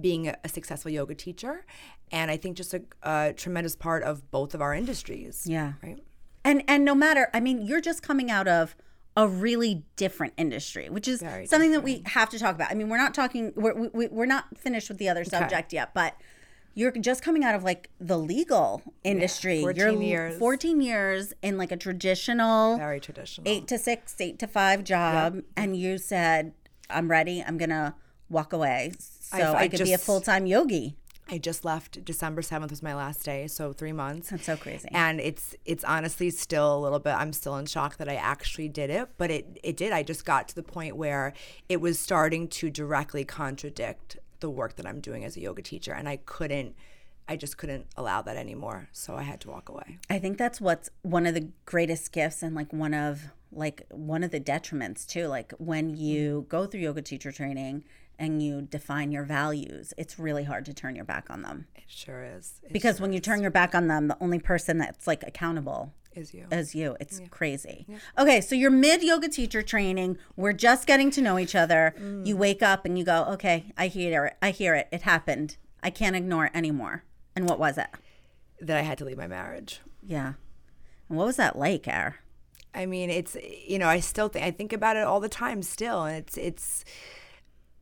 being 0.00 0.26
a, 0.26 0.36
a 0.42 0.48
successful 0.48 0.90
yoga 0.90 1.14
teacher 1.14 1.66
and 2.10 2.30
I 2.30 2.36
think 2.36 2.56
just 2.56 2.72
a, 2.72 2.82
a 3.02 3.34
tremendous 3.36 3.76
part 3.76 4.02
of 4.04 4.30
both 4.30 4.54
of 4.54 4.62
our 4.62 4.74
industries 4.74 5.44
yeah. 5.46 5.74
right 5.82 6.02
And 6.44 6.62
and 6.66 6.84
no 6.84 6.94
matter, 6.94 7.28
I 7.34 7.40
mean, 7.40 7.62
you're 7.62 7.80
just 7.80 8.02
coming 8.02 8.30
out 8.30 8.48
of 8.48 8.74
a 9.16 9.26
really 9.26 9.84
different 9.96 10.32
industry, 10.36 10.88
which 10.88 11.08
is 11.08 11.20
Very 11.20 11.46
something 11.46 11.72
that 11.72 11.82
we 11.82 12.02
have 12.06 12.28
to 12.30 12.38
talk 12.38 12.54
about. 12.54 12.70
I 12.70 12.74
mean, 12.74 12.88
we're 12.88 12.98
not 12.98 13.14
talking, 13.14 13.52
we're 13.56 13.74
we, 13.74 13.88
we- 13.92 14.08
we're 14.08 14.26
not 14.26 14.44
finished 14.56 14.88
with 14.88 14.98
the 14.98 15.08
other 15.08 15.24
subject 15.24 15.72
yet, 15.72 15.92
but 15.92 16.14
you're 16.74 16.92
just 16.92 17.22
coming 17.22 17.42
out 17.42 17.56
of 17.56 17.64
like 17.64 17.90
the 18.00 18.16
legal 18.16 18.82
industry. 19.02 19.60
14 19.62 19.76
you're 19.94 20.02
years. 20.02 20.38
14 20.38 20.80
years 20.80 21.32
in 21.42 21.58
like 21.58 21.72
a 21.72 21.76
traditional 21.76 22.76
very 22.76 23.00
traditional 23.00 23.48
eight 23.50 23.66
to 23.66 23.78
six, 23.78 24.14
eight 24.20 24.38
to 24.38 24.46
five 24.46 24.84
job, 24.84 25.42
and 25.56 25.76
you 25.76 25.98
said, 25.98 26.52
"I'm 26.88 27.10
ready. 27.10 27.42
I'm 27.44 27.58
gonna 27.58 27.96
walk 28.30 28.52
away, 28.52 28.92
so 29.00 29.36
I- 29.38 29.40
I, 29.40 29.58
I 29.62 29.68
could 29.68 29.82
be 29.82 29.92
a 29.92 29.98
full 29.98 30.20
time 30.20 30.46
yogi." 30.46 30.96
I 31.30 31.38
just 31.38 31.64
left 31.64 32.04
December 32.04 32.40
7th 32.42 32.70
was 32.70 32.82
my 32.82 32.94
last 32.94 33.24
day 33.24 33.46
so 33.48 33.72
3 33.72 33.92
months 33.92 34.30
That's 34.30 34.44
so 34.46 34.56
crazy. 34.56 34.88
and 34.92 35.20
it's 35.20 35.54
it's 35.64 35.84
honestly 35.84 36.30
still 36.30 36.76
a 36.76 36.80
little 36.80 36.98
bit 36.98 37.14
i'm 37.14 37.32
still 37.32 37.56
in 37.56 37.66
shock 37.66 37.96
that 37.98 38.08
i 38.08 38.14
actually 38.14 38.68
did 38.68 38.88
it 38.90 39.08
but 39.18 39.30
it 39.30 39.60
it 39.62 39.76
did 39.76 39.92
i 39.92 40.02
just 40.02 40.24
got 40.24 40.48
to 40.48 40.54
the 40.54 40.62
point 40.62 40.96
where 40.96 41.34
it 41.68 41.80
was 41.80 41.98
starting 41.98 42.48
to 42.48 42.70
directly 42.70 43.24
contradict 43.24 44.16
the 44.40 44.48
work 44.48 44.76
that 44.76 44.86
i'm 44.86 45.00
doing 45.00 45.24
as 45.24 45.36
a 45.36 45.40
yoga 45.40 45.60
teacher 45.62 45.92
and 45.92 46.08
i 46.08 46.16
couldn't 46.24 46.74
i 47.28 47.36
just 47.36 47.58
couldn't 47.58 47.86
allow 47.96 48.22
that 48.22 48.36
anymore 48.36 48.88
so 48.92 49.14
i 49.14 49.22
had 49.22 49.40
to 49.40 49.48
walk 49.48 49.68
away 49.68 49.98
I 50.08 50.18
think 50.18 50.38
that's 50.38 50.60
what's 50.60 50.88
one 51.02 51.26
of 51.26 51.34
the 51.34 51.48
greatest 51.66 52.10
gifts 52.12 52.42
and 52.42 52.54
like 52.54 52.72
one 52.72 52.94
of 52.94 53.24
like 53.52 53.86
one 53.90 54.22
of 54.22 54.30
the 54.30 54.40
detriments 54.40 55.06
too. 55.06 55.26
Like 55.26 55.52
when 55.56 55.96
you 55.96 56.44
go 56.50 56.66
through 56.66 56.80
yoga 56.80 57.00
teacher 57.00 57.32
training 57.32 57.82
and 58.18 58.42
you 58.42 58.62
define 58.62 59.12
your 59.12 59.24
values, 59.24 59.94
it's 59.96 60.18
really 60.18 60.44
hard 60.44 60.64
to 60.66 60.74
turn 60.74 60.96
your 60.96 61.04
back 61.04 61.26
on 61.30 61.42
them. 61.42 61.66
it 61.76 61.84
sure 61.86 62.24
is 62.24 62.60
it 62.62 62.72
Because 62.72 62.96
sure 62.96 63.04
when 63.04 63.12
you 63.12 63.20
turn 63.20 63.40
your 63.40 63.50
back 63.50 63.74
on 63.74 63.88
them, 63.88 64.08
the 64.08 64.16
only 64.20 64.38
person 64.38 64.78
that's 64.78 65.06
like 65.06 65.22
accountable 65.26 65.92
is 66.14 66.34
you 66.34 66.46
is 66.50 66.74
you. 66.74 66.96
It's 66.98 67.20
crazy. 67.30 67.86
Okay, 68.18 68.40
so 68.40 68.54
you're 68.54 68.70
mid 68.70 69.02
yoga 69.02 69.28
teacher 69.28 69.62
training. 69.62 70.18
We're 70.36 70.52
just 70.52 70.86
getting 70.86 71.10
to 71.12 71.22
know 71.22 71.38
each 71.38 71.54
other. 71.54 71.94
Mm. 71.98 72.26
You 72.26 72.36
wake 72.36 72.62
up 72.62 72.84
and 72.84 72.98
you 72.98 73.04
go, 73.04 73.24
"Okay, 73.34 73.72
I 73.76 73.86
hear 73.86 74.26
it. 74.26 74.36
I 74.42 74.50
hear 74.50 74.74
it. 74.74 74.88
It 74.90 75.02
happened. 75.02 75.56
I 75.82 75.90
can't 75.90 76.16
ignore 76.16 76.46
it 76.46 76.52
anymore." 76.54 77.04
And 77.36 77.48
what 77.48 77.58
was 77.60 77.78
it? 77.78 77.88
that 78.60 78.76
i 78.76 78.82
had 78.82 78.98
to 78.98 79.04
leave 79.04 79.16
my 79.16 79.28
marriage 79.28 79.80
Yeah. 80.04 80.32
And 81.08 81.16
what 81.16 81.26
was 81.26 81.36
that 81.36 81.56
like, 81.56 81.86
Air? 81.86 82.16
I 82.74 82.86
mean, 82.86 83.08
it's 83.08 83.36
you 83.66 83.78
know, 83.78 83.88
I 83.88 84.00
still 84.00 84.28
think 84.28 84.44
I 84.44 84.50
think 84.50 84.72
about 84.72 84.96
it 84.96 85.04
all 85.04 85.20
the 85.20 85.28
time 85.28 85.62
still, 85.62 86.04
and 86.04 86.16
it's 86.16 86.36
it's 86.36 86.84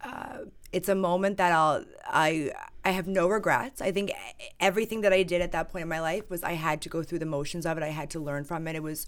uh, 0.03 0.39
it's 0.73 0.89
a 0.89 0.95
moment 0.95 1.37
that 1.39 1.53
I'll 1.53 1.85
I 2.07 2.53
I 2.85 2.91
have 2.91 3.07
no 3.07 3.29
regrets. 3.29 3.81
I 3.81 3.93
think 3.93 4.13
everything 4.61 5.01
that 5.01 5.13
I 5.13 5.23
did 5.23 5.41
at 5.41 5.53
that 5.53 5.71
point 5.71 5.83
in 5.83 5.89
my 5.89 6.01
life 6.01 6.29
was 6.31 6.43
I 6.43 6.53
had 6.53 6.81
to 6.83 6.89
go 6.89 7.03
through 7.03 7.19
the 7.21 7.27
motions 7.27 7.67
of 7.67 7.77
it. 7.77 7.83
I 7.83 7.89
had 7.89 8.11
to 8.11 8.21
learn 8.21 8.45
from 8.45 8.69
it. 8.69 8.77
It 8.77 8.83
was 8.83 9.07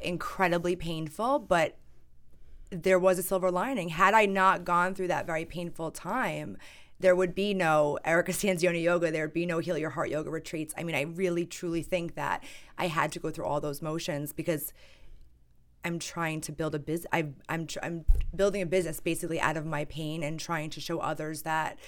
incredibly 0.00 0.74
painful, 0.74 1.38
but 1.40 1.76
there 2.70 2.98
was 2.98 3.18
a 3.18 3.22
silver 3.22 3.50
lining. 3.50 3.90
Had 3.90 4.14
I 4.14 4.26
not 4.26 4.64
gone 4.64 4.94
through 4.94 5.08
that 5.08 5.26
very 5.26 5.44
painful 5.44 5.90
time, 5.90 6.56
there 6.98 7.14
would 7.14 7.34
be 7.34 7.52
no 7.52 7.98
Erica 8.04 8.32
Stanzione 8.32 8.82
yoga. 8.82 9.10
There 9.10 9.26
would 9.26 9.34
be 9.34 9.46
no 9.46 9.58
Heal 9.58 9.76
Your 9.76 9.90
Heart 9.90 10.10
yoga 10.10 10.30
retreats. 10.30 10.72
I 10.76 10.82
mean, 10.82 10.96
I 10.96 11.02
really 11.02 11.44
truly 11.44 11.82
think 11.82 12.14
that 12.14 12.42
I 12.78 12.86
had 12.86 13.12
to 13.12 13.18
go 13.18 13.30
through 13.30 13.44
all 13.44 13.60
those 13.60 13.82
motions 13.82 14.32
because 14.32 14.72
I'm 15.84 15.98
trying 15.98 16.40
to 16.42 16.52
build 16.52 16.74
a 16.74 16.78
business. 16.78 17.08
I'm 17.48 17.66
tr- 17.66 17.78
I'm 17.82 18.04
building 18.34 18.62
a 18.62 18.66
business 18.66 19.00
basically 19.00 19.40
out 19.40 19.56
of 19.56 19.66
my 19.66 19.84
pain 19.84 20.22
and 20.22 20.38
trying 20.38 20.70
to 20.70 20.80
show 20.80 20.98
others 21.00 21.42
that 21.42 21.78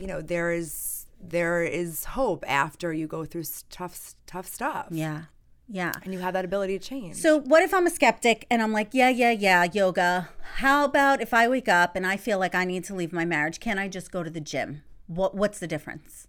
you 0.00 0.06
know 0.06 0.20
there 0.20 0.52
is 0.52 1.06
there 1.20 1.62
is 1.62 2.04
hope 2.04 2.44
after 2.46 2.92
you 2.92 3.06
go 3.06 3.24
through 3.24 3.44
tough 3.70 4.14
tough 4.26 4.46
stuff. 4.46 4.88
Yeah. 4.90 5.24
Yeah. 5.68 5.92
And 6.04 6.12
you 6.12 6.20
have 6.20 6.34
that 6.34 6.44
ability 6.44 6.78
to 6.78 6.84
change. 6.84 7.16
So, 7.16 7.40
what 7.40 7.62
if 7.62 7.74
I'm 7.74 7.86
a 7.86 7.90
skeptic 7.90 8.46
and 8.50 8.62
I'm 8.62 8.72
like, 8.72 8.90
yeah, 8.92 9.08
yeah, 9.08 9.32
yeah, 9.32 9.64
yoga. 9.64 10.28
How 10.56 10.84
about 10.84 11.20
if 11.20 11.34
I 11.34 11.48
wake 11.48 11.68
up 11.68 11.96
and 11.96 12.06
I 12.06 12.16
feel 12.16 12.38
like 12.38 12.54
I 12.54 12.64
need 12.64 12.84
to 12.84 12.94
leave 12.94 13.12
my 13.12 13.24
marriage? 13.24 13.58
Can 13.58 13.78
I 13.78 13.88
just 13.88 14.12
go 14.12 14.22
to 14.22 14.30
the 14.30 14.40
gym? 14.40 14.82
What 15.08 15.34
What's 15.34 15.58
the 15.58 15.66
difference? 15.66 16.28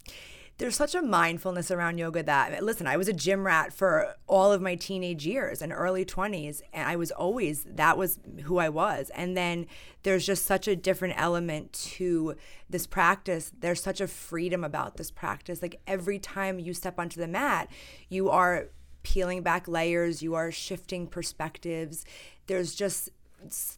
There's 0.58 0.76
such 0.76 0.96
a 0.96 1.02
mindfulness 1.02 1.70
around 1.70 1.98
yoga 1.98 2.24
that 2.24 2.64
listen 2.64 2.88
i 2.88 2.98
was 2.98 3.08
a 3.08 3.14
gym 3.14 3.46
rat 3.46 3.72
for 3.72 4.16
all 4.28 4.52
of 4.52 4.62
my 4.62 4.76
teenage 4.76 5.26
years 5.26 5.62
and 5.62 5.72
early 5.72 6.04
20s 6.04 6.62
and 6.74 6.88
i 6.88 6.96
was 6.96 7.12
always 7.12 7.64
that 7.64 7.98
was 7.98 8.20
who 8.44 8.58
i 8.58 8.70
was 8.70 9.10
and 9.12 9.36
then 9.38 9.66
there's 10.04 10.26
just 10.26 10.46
such 10.46 10.68
a 10.68 10.76
different 10.76 11.14
element 11.18 11.72
to 11.74 12.36
this 12.70 12.88
practice 12.88 13.52
there's 13.60 13.82
such 13.82 14.02
a 14.02 14.08
freedom 14.08 14.64
about 14.64 14.98
this 14.98 15.12
practice 15.12 15.62
like 15.62 15.80
every 15.86 16.20
time 16.20 16.60
you 16.60 16.74
step 16.74 17.00
onto 17.00 17.20
the 17.20 17.28
mat 17.28 17.70
you 18.10 18.30
are 18.30 18.70
peeling 19.08 19.42
back 19.42 19.70
layers, 19.70 20.22
you 20.22 20.36
are 20.36 20.52
shifting 20.52 21.08
perspectives. 21.08 22.06
There's 22.48 22.76
just 22.76 23.10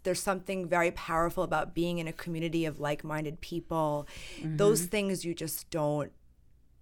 there's 0.04 0.24
something 0.24 0.68
very 0.68 0.90
powerful 0.92 1.44
about 1.44 1.76
being 1.76 2.00
in 2.00 2.08
a 2.08 2.14
community 2.14 2.66
of 2.66 2.80
like-minded 2.80 3.40
people. 3.42 4.08
Mm-hmm. 4.40 4.58
Those 4.58 4.86
things 4.86 5.26
you 5.26 5.36
just 5.36 5.70
don't 5.70 6.12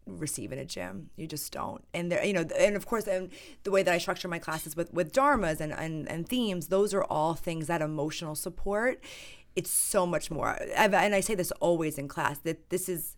receive 0.07 0.51
in 0.51 0.59
a 0.59 0.65
gym. 0.65 1.09
You 1.15 1.27
just 1.27 1.51
don't. 1.51 1.83
And 1.93 2.11
there, 2.11 2.23
you 2.23 2.33
know, 2.33 2.45
and 2.57 2.75
of 2.75 2.85
course, 2.85 3.07
and 3.07 3.29
the 3.63 3.71
way 3.71 3.83
that 3.83 3.93
I 3.93 3.97
structure 3.97 4.27
my 4.27 4.39
classes 4.39 4.75
with 4.75 4.93
with 4.93 5.13
dharmas 5.13 5.59
and 5.59 5.73
and, 5.73 6.09
and 6.09 6.27
themes, 6.27 6.67
those 6.67 6.93
are 6.93 7.03
all 7.03 7.33
things 7.33 7.67
that 7.67 7.81
emotional 7.81 8.35
support. 8.35 9.03
It's 9.55 9.71
so 9.71 10.05
much 10.05 10.29
more. 10.29 10.57
and 10.75 10.95
I 10.95 11.19
say 11.19 11.35
this 11.35 11.51
always 11.59 11.97
in 11.97 12.07
class 12.07 12.37
that 12.39 12.69
this 12.69 12.87
is 12.87 13.15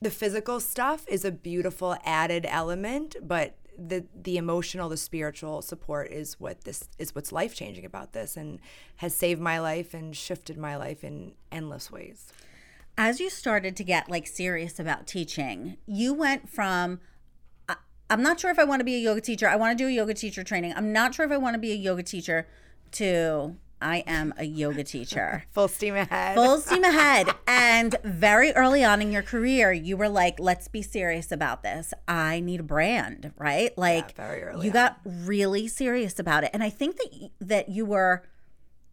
the 0.00 0.10
physical 0.10 0.60
stuff 0.60 1.04
is 1.08 1.24
a 1.24 1.32
beautiful 1.32 1.96
added 2.04 2.46
element, 2.48 3.16
but 3.22 3.56
the 3.78 4.04
the 4.14 4.36
emotional, 4.36 4.88
the 4.88 4.96
spiritual 4.96 5.62
support 5.62 6.10
is 6.10 6.38
what 6.40 6.64
this 6.64 6.88
is 6.98 7.14
what's 7.14 7.32
life 7.32 7.54
changing 7.54 7.84
about 7.84 8.12
this 8.12 8.36
and 8.36 8.58
has 8.96 9.14
saved 9.14 9.40
my 9.40 9.58
life 9.60 9.94
and 9.94 10.16
shifted 10.16 10.58
my 10.58 10.76
life 10.76 11.04
in 11.04 11.32
endless 11.52 11.90
ways. 11.90 12.32
As 13.00 13.20
you 13.20 13.30
started 13.30 13.76
to 13.76 13.84
get 13.84 14.10
like 14.10 14.26
serious 14.26 14.80
about 14.80 15.06
teaching, 15.06 15.76
you 15.86 16.12
went 16.12 16.50
from 16.50 16.98
I'm 18.10 18.22
not 18.22 18.40
sure 18.40 18.50
if 18.50 18.58
I 18.58 18.64
want 18.64 18.80
to 18.80 18.84
be 18.84 18.96
a 18.96 18.98
yoga 18.98 19.20
teacher. 19.20 19.48
I 19.48 19.54
want 19.54 19.76
to 19.76 19.84
do 19.84 19.86
a 19.86 19.92
yoga 19.92 20.14
teacher 20.14 20.42
training. 20.42 20.72
I'm 20.74 20.92
not 20.92 21.14
sure 21.14 21.24
if 21.24 21.30
I 21.30 21.36
want 21.36 21.54
to 21.54 21.58
be 21.58 21.70
a 21.70 21.76
yoga 21.76 22.02
teacher 22.02 22.48
to 22.92 23.56
I 23.80 23.98
am 24.08 24.34
a 24.36 24.44
yoga 24.44 24.82
teacher. 24.82 25.44
Full 25.52 25.68
steam 25.68 25.94
ahead. 25.94 26.34
Full 26.34 26.58
steam 26.60 26.82
ahead. 26.82 27.28
And 27.46 27.94
very 28.02 28.50
early 28.52 28.82
on 28.82 29.00
in 29.00 29.12
your 29.12 29.22
career, 29.22 29.72
you 29.72 29.96
were 29.96 30.08
like, 30.08 30.40
let's 30.40 30.66
be 30.66 30.82
serious 30.82 31.30
about 31.30 31.62
this. 31.62 31.94
I 32.08 32.40
need 32.40 32.58
a 32.58 32.64
brand, 32.64 33.32
right? 33.36 33.76
Like 33.78 34.14
yeah, 34.18 34.26
very 34.26 34.42
early. 34.42 34.66
You 34.66 34.70
on. 34.70 34.74
got 34.74 35.00
really 35.04 35.68
serious 35.68 36.18
about 36.18 36.42
it. 36.42 36.50
And 36.52 36.64
I 36.64 36.70
think 36.70 36.96
that 36.96 37.30
that 37.42 37.68
you 37.68 37.86
were 37.86 38.24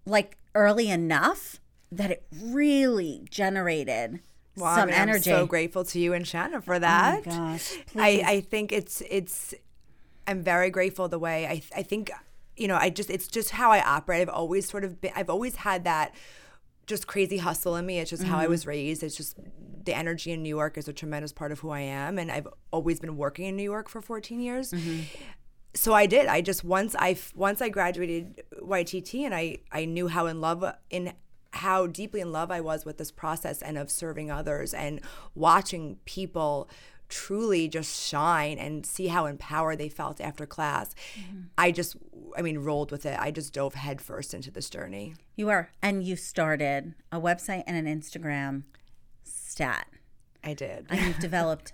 like 0.06 0.38
early 0.54 0.90
enough 0.90 1.60
that 1.98 2.12
it 2.12 2.26
really 2.42 3.26
generated 3.30 4.20
well, 4.56 4.76
some 4.76 4.84
I 4.84 4.86
mean, 4.86 4.96
energy. 4.96 5.32
I'm 5.32 5.40
so 5.40 5.46
grateful 5.48 5.84
to 5.86 6.00
you 6.00 6.14
and 6.14 6.28
Shanna 6.28 6.62
for 6.62 6.80
that. 6.80 7.20
Oh 7.20 7.32
gosh, 7.32 7.76
I, 7.96 8.24
I 8.26 8.42
think 8.42 8.72
it's 8.72 9.02
it's 9.10 9.54
I'm 10.28 10.42
very 10.42 10.70
grateful 10.70 11.08
the 11.08 11.20
way 11.20 11.46
I 11.46 11.62
I 11.78 11.84
think 11.84 12.12
you 12.56 12.68
know, 12.68 12.78
I 12.78 12.90
just 12.90 13.10
it's 13.10 13.28
just 13.28 13.52
how 13.52 13.72
I 13.72 13.82
operate. 13.82 14.22
I've 14.22 14.30
always 14.30 14.68
sort 14.68 14.84
of 14.84 15.02
been 15.02 15.12
I've 15.16 15.30
always 15.30 15.58
had 15.58 15.84
that 15.84 16.16
just 16.88 17.08
crazy 17.08 17.38
hustle 17.38 17.76
in 17.76 17.86
me. 17.86 18.00
It's 18.00 18.10
just 18.10 18.24
mm-hmm. 18.24 18.32
how 18.32 18.38
I 18.38 18.44
mm-hmm. 18.44 18.52
was 18.52 18.68
raised. 18.68 19.04
It's 19.04 19.18
just 19.18 19.38
the 19.84 19.94
energy 19.94 20.32
in 20.32 20.42
New 20.42 20.50
York 20.50 20.78
is 20.78 20.88
a 20.88 20.94
tremendous 20.94 21.32
part 21.32 21.52
of 21.52 21.60
who 21.60 21.70
I 21.70 21.82
am 21.82 22.18
and 22.18 22.32
I've 22.32 22.48
always 22.72 23.00
been 23.00 23.18
working 23.18 23.46
in 23.46 23.56
New 23.56 23.64
York 23.64 23.90
for 23.90 24.02
14 24.02 24.40
years. 24.40 24.72
Mm-hmm. 24.72 25.02
So 25.74 25.94
I 25.94 26.06
did. 26.06 26.28
I 26.28 26.40
just 26.42 26.64
once 26.64 26.96
I 26.98 27.18
once 27.36 27.62
I 27.62 27.68
graduated 27.68 28.44
YTT 28.62 29.26
and 29.26 29.36
I 29.36 29.58
I 29.72 29.84
knew 29.86 30.08
how 30.08 30.28
in 30.28 30.40
love 30.40 30.64
in 30.90 31.14
how 31.56 31.88
deeply 31.88 32.22
in 32.22 32.32
love 32.32 32.52
I 32.52 32.62
was 32.62 32.86
with 32.86 32.98
this 32.98 33.12
process 33.12 33.62
and 33.62 33.78
of 33.78 33.90
serving 33.90 34.30
others 34.30 34.74
and 34.74 35.02
watching 35.34 35.98
people 36.06 36.70
truly 37.08 37.68
just 37.68 38.08
shine 38.08 38.58
and 38.58 38.86
see 38.86 39.08
how 39.08 39.26
empowered 39.26 39.78
they 39.78 39.90
felt 39.90 40.20
after 40.20 40.46
class. 40.46 40.96
Mm-hmm. 41.18 41.42
I 41.58 41.72
just, 41.72 41.96
I 42.38 42.42
mean, 42.42 42.60
rolled 42.60 42.92
with 42.92 43.06
it. 43.06 43.18
I 43.20 43.32
just 43.32 43.54
dove 43.54 43.76
headfirst 43.76 44.34
into 44.34 44.52
this 44.52 44.70
journey. 44.70 45.16
You 45.36 45.50
are. 45.50 45.70
And 45.82 46.04
you 46.04 46.16
started 46.16 46.96
a 47.12 47.20
website 47.20 47.64
and 47.68 47.78
an 47.78 48.02
Instagram 48.02 48.64
stat. 49.24 49.88
I 50.44 50.54
did. 50.54 50.88
And 50.90 51.02
you've 51.02 51.20
developed 51.20 51.74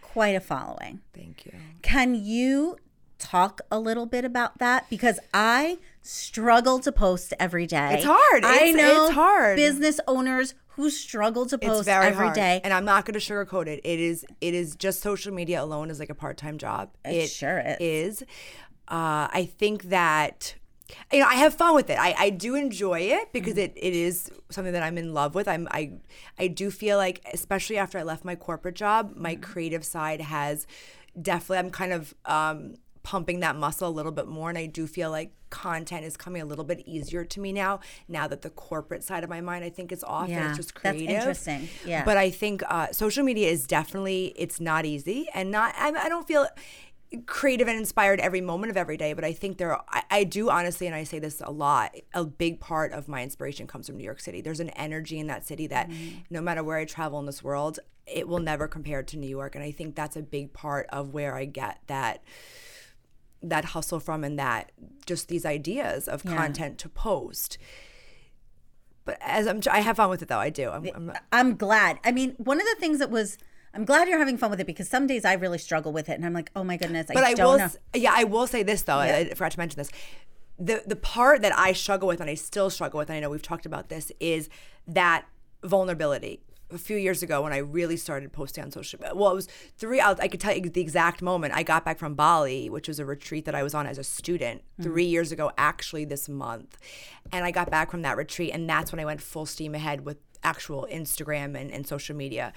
quite 0.00 0.34
a 0.34 0.40
following. 0.40 1.00
Thank 1.14 1.46
you. 1.46 1.52
Can 1.82 2.14
you 2.14 2.76
talk 3.18 3.60
a 3.70 3.78
little 3.78 4.06
bit 4.06 4.24
about 4.24 4.58
that? 4.58 4.88
Because 4.88 5.18
I 5.34 5.78
struggle 6.02 6.78
to 6.80 6.92
post 6.92 7.34
every 7.38 7.66
day. 7.66 7.94
It's 7.94 8.04
hard. 8.04 8.44
I 8.44 8.66
it's, 8.66 8.76
know 8.76 9.06
it's 9.06 9.14
hard. 9.14 9.56
business 9.56 10.00
owners 10.06 10.54
who 10.68 10.90
struggle 10.90 11.46
to 11.46 11.58
post 11.58 11.88
every 11.88 12.32
day. 12.32 12.60
And 12.64 12.72
I'm 12.72 12.84
not 12.84 13.04
going 13.04 13.18
to 13.18 13.20
sugarcoat 13.20 13.66
it. 13.66 13.80
It 13.84 14.00
is 14.00 14.24
it 14.40 14.54
is 14.54 14.76
just 14.76 15.00
social 15.00 15.32
media 15.32 15.62
alone 15.62 15.90
is 15.90 15.98
like 15.98 16.10
a 16.10 16.14
part-time 16.14 16.58
job. 16.58 16.90
It, 17.04 17.16
it 17.16 17.30
sure 17.30 17.58
is. 17.58 17.76
is. 17.80 18.22
Uh, 18.88 19.28
I 19.32 19.48
think 19.58 19.84
that 19.84 20.54
you 21.12 21.20
know, 21.20 21.26
I 21.26 21.34
have 21.34 21.54
fun 21.54 21.76
with 21.76 21.88
it. 21.90 21.98
I, 22.00 22.14
I 22.18 22.30
do 22.30 22.56
enjoy 22.56 23.00
it 23.00 23.32
because 23.32 23.52
mm-hmm. 23.52 23.60
it, 23.60 23.72
it 23.76 23.94
is 23.94 24.28
something 24.50 24.72
that 24.72 24.82
I'm 24.82 24.98
in 24.98 25.14
love 25.14 25.34
with. 25.34 25.46
I'm 25.46 25.68
I 25.70 25.92
I 26.38 26.48
do 26.48 26.70
feel 26.70 26.96
like, 26.96 27.20
especially 27.32 27.78
after 27.78 27.98
I 27.98 28.02
left 28.02 28.24
my 28.24 28.34
corporate 28.34 28.74
job, 28.74 29.12
my 29.16 29.34
mm-hmm. 29.34 29.42
creative 29.42 29.84
side 29.84 30.20
has 30.20 30.66
definitely. 31.20 31.58
I'm 31.58 31.70
kind 31.70 31.92
of 31.92 32.14
um, 32.24 32.74
pumping 33.02 33.40
that 33.40 33.56
muscle 33.56 33.88
a 33.88 33.90
little 33.90 34.12
bit 34.12 34.26
more 34.26 34.48
and 34.48 34.58
i 34.58 34.66
do 34.66 34.86
feel 34.86 35.10
like 35.10 35.32
content 35.50 36.04
is 36.04 36.16
coming 36.16 36.40
a 36.40 36.44
little 36.44 36.64
bit 36.64 36.82
easier 36.86 37.24
to 37.24 37.40
me 37.40 37.52
now 37.52 37.80
now 38.08 38.26
that 38.26 38.42
the 38.42 38.50
corporate 38.50 39.02
side 39.02 39.24
of 39.24 39.30
my 39.30 39.40
mind 39.40 39.64
i 39.64 39.68
think 39.68 39.92
is 39.92 40.02
off 40.04 40.28
yeah, 40.28 40.38
and 40.38 40.48
it's 40.48 40.56
just 40.56 40.74
creative. 40.74 41.06
that's 41.08 41.46
interesting. 41.46 41.68
Yeah. 41.84 42.04
But 42.04 42.16
i 42.16 42.30
think 42.30 42.62
uh, 42.68 42.92
social 42.92 43.24
media 43.24 43.48
is 43.48 43.66
definitely 43.66 44.32
it's 44.36 44.60
not 44.60 44.86
easy 44.86 45.28
and 45.34 45.50
not 45.50 45.74
I, 45.76 45.90
I 45.90 46.08
don't 46.08 46.26
feel 46.26 46.46
creative 47.26 47.66
and 47.66 47.76
inspired 47.76 48.20
every 48.20 48.40
moment 48.40 48.70
of 48.70 48.76
every 48.76 48.96
day 48.96 49.12
but 49.14 49.24
i 49.24 49.32
think 49.32 49.58
there 49.58 49.72
are, 49.74 49.84
I, 49.88 50.02
I, 50.10 50.24
do 50.24 50.48
honestly 50.48 50.86
and 50.86 50.94
i 50.94 51.02
say 51.02 51.18
this 51.18 51.42
a 51.44 51.50
lot 51.50 51.92
a 52.14 52.24
big 52.24 52.60
part 52.60 52.92
of 52.92 53.08
my 53.08 53.24
inspiration 53.24 53.66
comes 53.66 53.88
from 53.88 53.96
new 53.96 54.04
york 54.04 54.20
city. 54.20 54.40
There's 54.40 54.60
an 54.60 54.70
energy 54.70 55.18
in 55.18 55.26
that 55.26 55.44
city 55.44 55.66
that 55.66 55.90
mm-hmm. 55.90 56.18
no 56.30 56.40
matter 56.40 56.62
where 56.62 56.78
i 56.78 56.84
travel 56.84 57.18
in 57.18 57.26
this 57.26 57.42
world 57.42 57.80
it 58.06 58.28
will 58.28 58.38
never 58.38 58.68
compare 58.68 59.02
to 59.02 59.16
new 59.16 59.26
york 59.28 59.56
and 59.56 59.64
i 59.64 59.72
think 59.72 59.96
that's 59.96 60.16
a 60.16 60.22
big 60.22 60.52
part 60.52 60.86
of 60.90 61.12
where 61.12 61.34
i 61.34 61.46
get 61.46 61.80
that 61.88 62.22
that 63.42 63.66
hustle 63.66 64.00
from 64.00 64.24
and 64.24 64.38
that 64.38 64.72
just 65.06 65.28
these 65.28 65.44
ideas 65.44 66.08
of 66.08 66.24
yeah. 66.24 66.36
content 66.36 66.78
to 66.78 66.88
post 66.88 67.58
but 69.04 69.18
as 69.20 69.46
I'm, 69.46 69.60
I 69.70 69.80
have 69.80 69.96
fun 69.96 70.10
with 70.10 70.22
it 70.22 70.28
though. 70.28 70.38
I 70.38 70.50
do. 70.50 70.70
I'm, 70.70 70.88
I'm, 70.94 71.12
I'm, 71.32 71.56
glad. 71.56 71.98
I 72.04 72.12
mean, 72.12 72.34
one 72.38 72.60
of 72.60 72.66
the 72.66 72.76
things 72.78 72.98
that 72.98 73.10
was, 73.10 73.38
I'm 73.74 73.84
glad 73.84 74.08
you're 74.08 74.18
having 74.18 74.38
fun 74.38 74.50
with 74.50 74.60
it 74.60 74.66
because 74.66 74.88
some 74.88 75.06
days 75.06 75.24
I 75.24 75.32
really 75.34 75.58
struggle 75.58 75.92
with 75.92 76.08
it, 76.08 76.12
and 76.12 76.24
I'm 76.24 76.32
like, 76.32 76.50
oh 76.54 76.62
my 76.64 76.76
goodness. 76.76 77.10
I 77.10 77.14
but 77.14 77.24
I, 77.24 77.34
will, 77.42 77.58
know. 77.58 77.70
yeah, 77.94 78.12
I 78.14 78.24
will 78.24 78.46
say 78.46 78.62
this 78.62 78.82
though. 78.82 79.02
Yeah. 79.02 79.16
I 79.16 79.28
forgot 79.30 79.52
to 79.52 79.58
mention 79.58 79.78
this. 79.78 79.90
The 80.58 80.82
the 80.86 80.96
part 80.96 81.42
that 81.42 81.56
I 81.58 81.72
struggle 81.72 82.06
with, 82.06 82.20
and 82.20 82.28
I 82.28 82.34
still 82.34 82.70
struggle 82.70 82.98
with, 82.98 83.08
and 83.08 83.16
I 83.16 83.20
know 83.20 83.30
we've 83.30 83.42
talked 83.42 83.66
about 83.66 83.88
this, 83.88 84.12
is 84.20 84.48
that 84.86 85.24
vulnerability 85.64 86.40
a 86.72 86.78
few 86.78 86.96
years 86.96 87.22
ago 87.22 87.42
when 87.42 87.52
I 87.52 87.58
really 87.58 87.96
started 87.96 88.32
posting 88.32 88.64
on 88.64 88.70
social 88.70 89.00
media. 89.00 89.14
Well, 89.14 89.32
it 89.32 89.34
was 89.34 89.48
three, 89.76 90.00
I'll, 90.00 90.16
i 90.20 90.28
could 90.28 90.40
tell 90.40 90.54
you 90.54 90.68
the 90.68 90.80
exact 90.80 91.22
moment. 91.22 91.54
I 91.54 91.62
got 91.62 91.84
back 91.84 91.98
from 91.98 92.14
Bali, 92.14 92.70
which 92.70 92.88
was 92.88 92.98
a 92.98 93.04
retreat 93.04 93.44
that 93.44 93.54
I 93.54 93.62
was 93.62 93.74
on 93.74 93.86
as 93.86 93.98
a 93.98 94.04
student 94.04 94.62
mm-hmm. 94.62 94.82
three 94.84 95.04
years 95.04 95.32
ago, 95.32 95.50
actually 95.58 96.04
this 96.04 96.28
month. 96.28 96.78
And 97.32 97.44
I 97.44 97.50
got 97.50 97.70
back 97.70 97.90
from 97.90 98.02
that 98.02 98.16
retreat, 98.16 98.52
and 98.52 98.68
that's 98.68 98.92
when 98.92 99.00
I 99.00 99.04
went 99.04 99.20
full 99.20 99.46
steam 99.46 99.74
ahead 99.74 100.04
with 100.04 100.18
actual 100.42 100.86
Instagram 100.90 101.58
and, 101.58 101.70
and 101.70 101.86
social 101.86 102.16
media. 102.16 102.52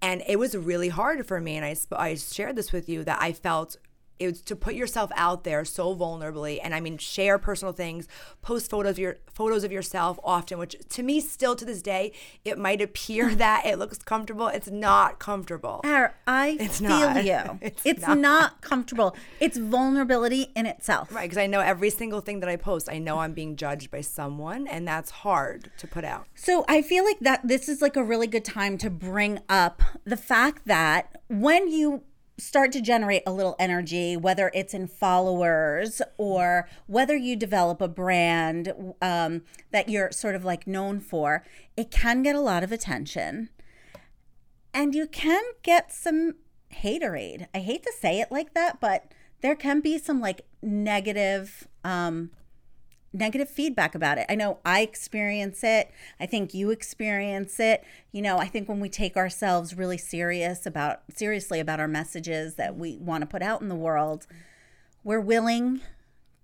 And 0.00 0.22
it 0.26 0.38
was 0.38 0.56
really 0.56 0.88
hard 0.88 1.24
for 1.26 1.40
me. 1.40 1.56
And 1.56 1.64
I, 1.64 1.76
I 1.96 2.14
shared 2.16 2.56
this 2.56 2.72
with 2.72 2.88
you 2.88 3.04
that 3.04 3.18
I 3.20 3.32
felt 3.32 3.76
it's 4.22 4.40
to 4.40 4.56
put 4.56 4.74
yourself 4.74 5.10
out 5.16 5.44
there 5.44 5.64
so 5.64 5.94
vulnerably 5.94 6.58
and 6.62 6.74
i 6.74 6.80
mean 6.80 6.96
share 6.98 7.38
personal 7.38 7.72
things 7.72 8.06
post 8.40 8.70
photos 8.70 8.92
of 8.92 8.98
your 8.98 9.16
photos 9.32 9.64
of 9.64 9.72
yourself 9.72 10.18
often 10.24 10.58
which 10.58 10.76
to 10.88 11.02
me 11.02 11.20
still 11.20 11.56
to 11.56 11.64
this 11.64 11.82
day 11.82 12.12
it 12.44 12.58
might 12.58 12.80
appear 12.80 13.34
that 13.34 13.64
it 13.66 13.78
looks 13.78 13.98
comfortable 13.98 14.48
it's 14.48 14.70
not 14.70 15.18
comfortable 15.18 15.80
i 15.84 16.56
it's 16.60 16.78
feel 16.78 16.88
not. 16.88 17.24
you 17.24 17.58
it's, 17.60 17.82
it's 17.84 18.06
not. 18.06 18.18
not. 18.18 18.60
comfortable 18.60 19.16
it's 19.40 19.58
vulnerability 19.58 20.52
in 20.54 20.66
itself 20.66 21.12
right 21.12 21.22
because 21.22 21.38
i 21.38 21.46
know 21.46 21.60
every 21.60 21.90
single 21.90 22.20
thing 22.20 22.40
that 22.40 22.48
i 22.48 22.56
post 22.56 22.88
i 22.90 22.98
know 22.98 23.18
i'm 23.18 23.32
being 23.32 23.56
judged 23.56 23.90
by 23.90 24.00
someone 24.00 24.66
and 24.66 24.86
that's 24.86 25.10
hard 25.10 25.70
to 25.78 25.86
put 25.86 26.04
out 26.04 26.26
so 26.34 26.64
i 26.68 26.82
feel 26.82 27.04
like 27.04 27.18
that 27.20 27.46
this 27.46 27.68
is 27.68 27.82
like 27.82 27.96
a 27.96 28.04
really 28.04 28.26
good 28.26 28.44
time 28.44 28.78
to 28.78 28.90
bring 28.90 29.38
up 29.48 29.82
the 30.04 30.16
fact 30.16 30.66
that 30.66 31.16
when 31.28 31.68
you 31.68 32.02
start 32.42 32.72
to 32.72 32.80
generate 32.80 33.22
a 33.26 33.32
little 33.32 33.56
energy, 33.58 34.16
whether 34.16 34.50
it's 34.54 34.74
in 34.74 34.86
followers 34.88 36.02
or 36.18 36.68
whether 36.86 37.16
you 37.16 37.36
develop 37.36 37.80
a 37.80 37.88
brand 37.88 38.72
um, 39.00 39.42
that 39.70 39.88
you're 39.88 40.10
sort 40.10 40.34
of 40.34 40.44
like 40.44 40.66
known 40.66 41.00
for, 41.00 41.44
it 41.76 41.90
can 41.90 42.22
get 42.22 42.34
a 42.34 42.40
lot 42.40 42.64
of 42.64 42.72
attention. 42.72 43.48
And 44.74 44.94
you 44.94 45.06
can 45.06 45.42
get 45.62 45.92
some 45.92 46.34
haterade. 46.74 47.46
I 47.54 47.58
hate 47.58 47.82
to 47.84 47.92
say 47.98 48.20
it 48.20 48.32
like 48.32 48.54
that, 48.54 48.80
but 48.80 49.12
there 49.40 49.54
can 49.54 49.80
be 49.80 49.98
some 49.98 50.20
like 50.20 50.42
negative 50.62 51.68
um, 51.84 52.30
negative 53.12 53.48
feedback 53.48 53.94
about 53.94 54.18
it. 54.18 54.26
I 54.28 54.34
know 54.34 54.58
I 54.64 54.80
experience 54.80 55.62
it. 55.62 55.90
I 56.18 56.26
think 56.26 56.54
you 56.54 56.70
experience 56.70 57.60
it. 57.60 57.84
You 58.10 58.22
know, 58.22 58.38
I 58.38 58.46
think 58.46 58.68
when 58.68 58.80
we 58.80 58.88
take 58.88 59.16
ourselves 59.16 59.76
really 59.76 59.98
serious 59.98 60.66
about 60.66 61.02
seriously 61.14 61.60
about 61.60 61.80
our 61.80 61.88
messages 61.88 62.54
that 62.54 62.76
we 62.76 62.96
want 62.96 63.22
to 63.22 63.26
put 63.26 63.42
out 63.42 63.60
in 63.60 63.68
the 63.68 63.74
world, 63.74 64.26
we're 65.04 65.20
willing 65.20 65.80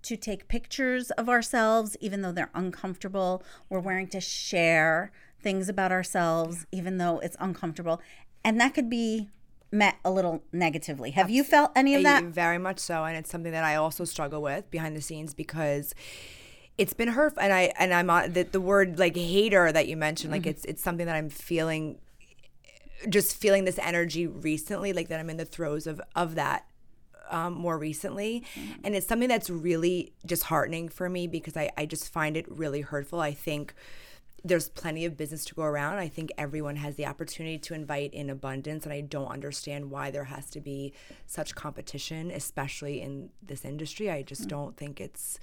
to 0.01 0.15
take 0.15 0.47
pictures 0.47 1.11
of 1.11 1.27
ourselves 1.27 1.97
even 1.99 2.21
though 2.21 2.31
they're 2.31 2.51
uncomfortable. 2.53 3.43
We're 3.69 3.79
willing 3.79 4.07
to 4.09 4.21
share 4.21 5.11
things 5.41 5.69
about 5.69 5.91
ourselves 5.91 6.65
even 6.71 6.97
though 6.97 7.19
it's 7.19 7.37
uncomfortable. 7.39 8.01
And 8.43 8.59
that 8.61 8.73
could 8.73 8.89
be 8.89 9.29
met 9.71 9.97
a 10.03 10.11
little 10.11 10.43
negatively. 10.51 11.11
Have 11.11 11.29
you 11.29 11.43
felt 11.43 11.71
any 11.75 11.95
of 11.95 12.01
eh, 12.01 12.03
that? 12.03 12.23
Very 12.25 12.57
much 12.57 12.79
so, 12.79 13.03
and 13.03 13.15
it's 13.15 13.29
something 13.29 13.51
that 13.51 13.63
I 13.63 13.75
also 13.75 14.03
struggle 14.03 14.41
with 14.41 14.69
behind 14.71 14.95
the 14.95 15.01
scenes 15.01 15.33
because 15.33 15.93
it's 16.79 16.93
been 16.93 17.09
hurtful. 17.09 17.43
And 17.43 17.53
I 17.53 17.73
and 17.77 17.93
I'm 17.93 18.09
on 18.09 18.33
the, 18.33 18.43
the 18.43 18.61
word 18.61 18.97
like 18.97 19.15
hater 19.15 19.71
that 19.71 19.87
you 19.87 19.97
mentioned, 19.97 20.31
like 20.31 20.43
mm-hmm. 20.43 20.49
it's 20.51 20.65
it's 20.65 20.81
something 20.81 21.05
that 21.05 21.15
I'm 21.15 21.29
feeling, 21.29 21.99
just 23.09 23.35
feeling 23.35 23.65
this 23.65 23.77
energy 23.79 24.25
recently, 24.25 24.93
like 24.93 25.09
that 25.09 25.19
I'm 25.19 25.29
in 25.29 25.37
the 25.37 25.45
throes 25.45 25.85
of 25.85 26.01
of 26.15 26.35
that 26.35 26.65
um, 27.29 27.53
more 27.53 27.77
recently. 27.77 28.45
Mm-hmm. 28.55 28.71
And 28.85 28.95
it's 28.95 29.05
something 29.05 29.27
that's 29.27 29.49
really 29.49 30.13
disheartening 30.25 30.87
for 30.87 31.09
me 31.09 31.27
because 31.27 31.57
I, 31.57 31.69
I 31.77 31.85
just 31.85 32.11
find 32.11 32.37
it 32.37 32.49
really 32.49 32.81
hurtful. 32.81 33.19
I 33.19 33.33
think 33.33 33.75
there's 34.41 34.69
plenty 34.69 35.03
of 35.03 35.17
business 35.17 35.43
to 35.43 35.55
go 35.55 35.63
around. 35.63 35.97
I 35.97 36.07
think 36.07 36.31
everyone 36.37 36.77
has 36.77 36.95
the 36.95 37.05
opportunity 37.05 37.57
to 37.57 37.73
invite 37.73 38.13
in 38.13 38.29
abundance, 38.29 38.85
and 38.85 38.93
I 38.93 39.01
don't 39.01 39.27
understand 39.27 39.91
why 39.91 40.11
there 40.11 40.23
has 40.23 40.49
to 40.51 40.61
be 40.61 40.93
such 41.27 41.55
competition, 41.55 42.31
especially 42.31 43.01
in 43.01 43.31
this 43.45 43.65
industry. 43.65 44.09
I 44.09 44.21
just 44.21 44.43
mm. 44.43 44.47
don't 44.47 44.77
think 44.77 45.01
it's 45.01 45.41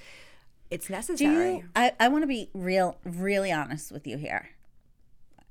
it's 0.71 0.87
Do 0.89 0.93
necessary. 0.95 1.57
you? 1.57 1.65
I, 1.75 1.93
I 1.99 2.09
want 2.09 2.23
to 2.23 2.27
be 2.27 2.51
real, 2.55 2.99
really 3.05 3.53
honest 3.53 3.93
with 3.93 4.07
you 4.07 4.17
here. 4.17 4.51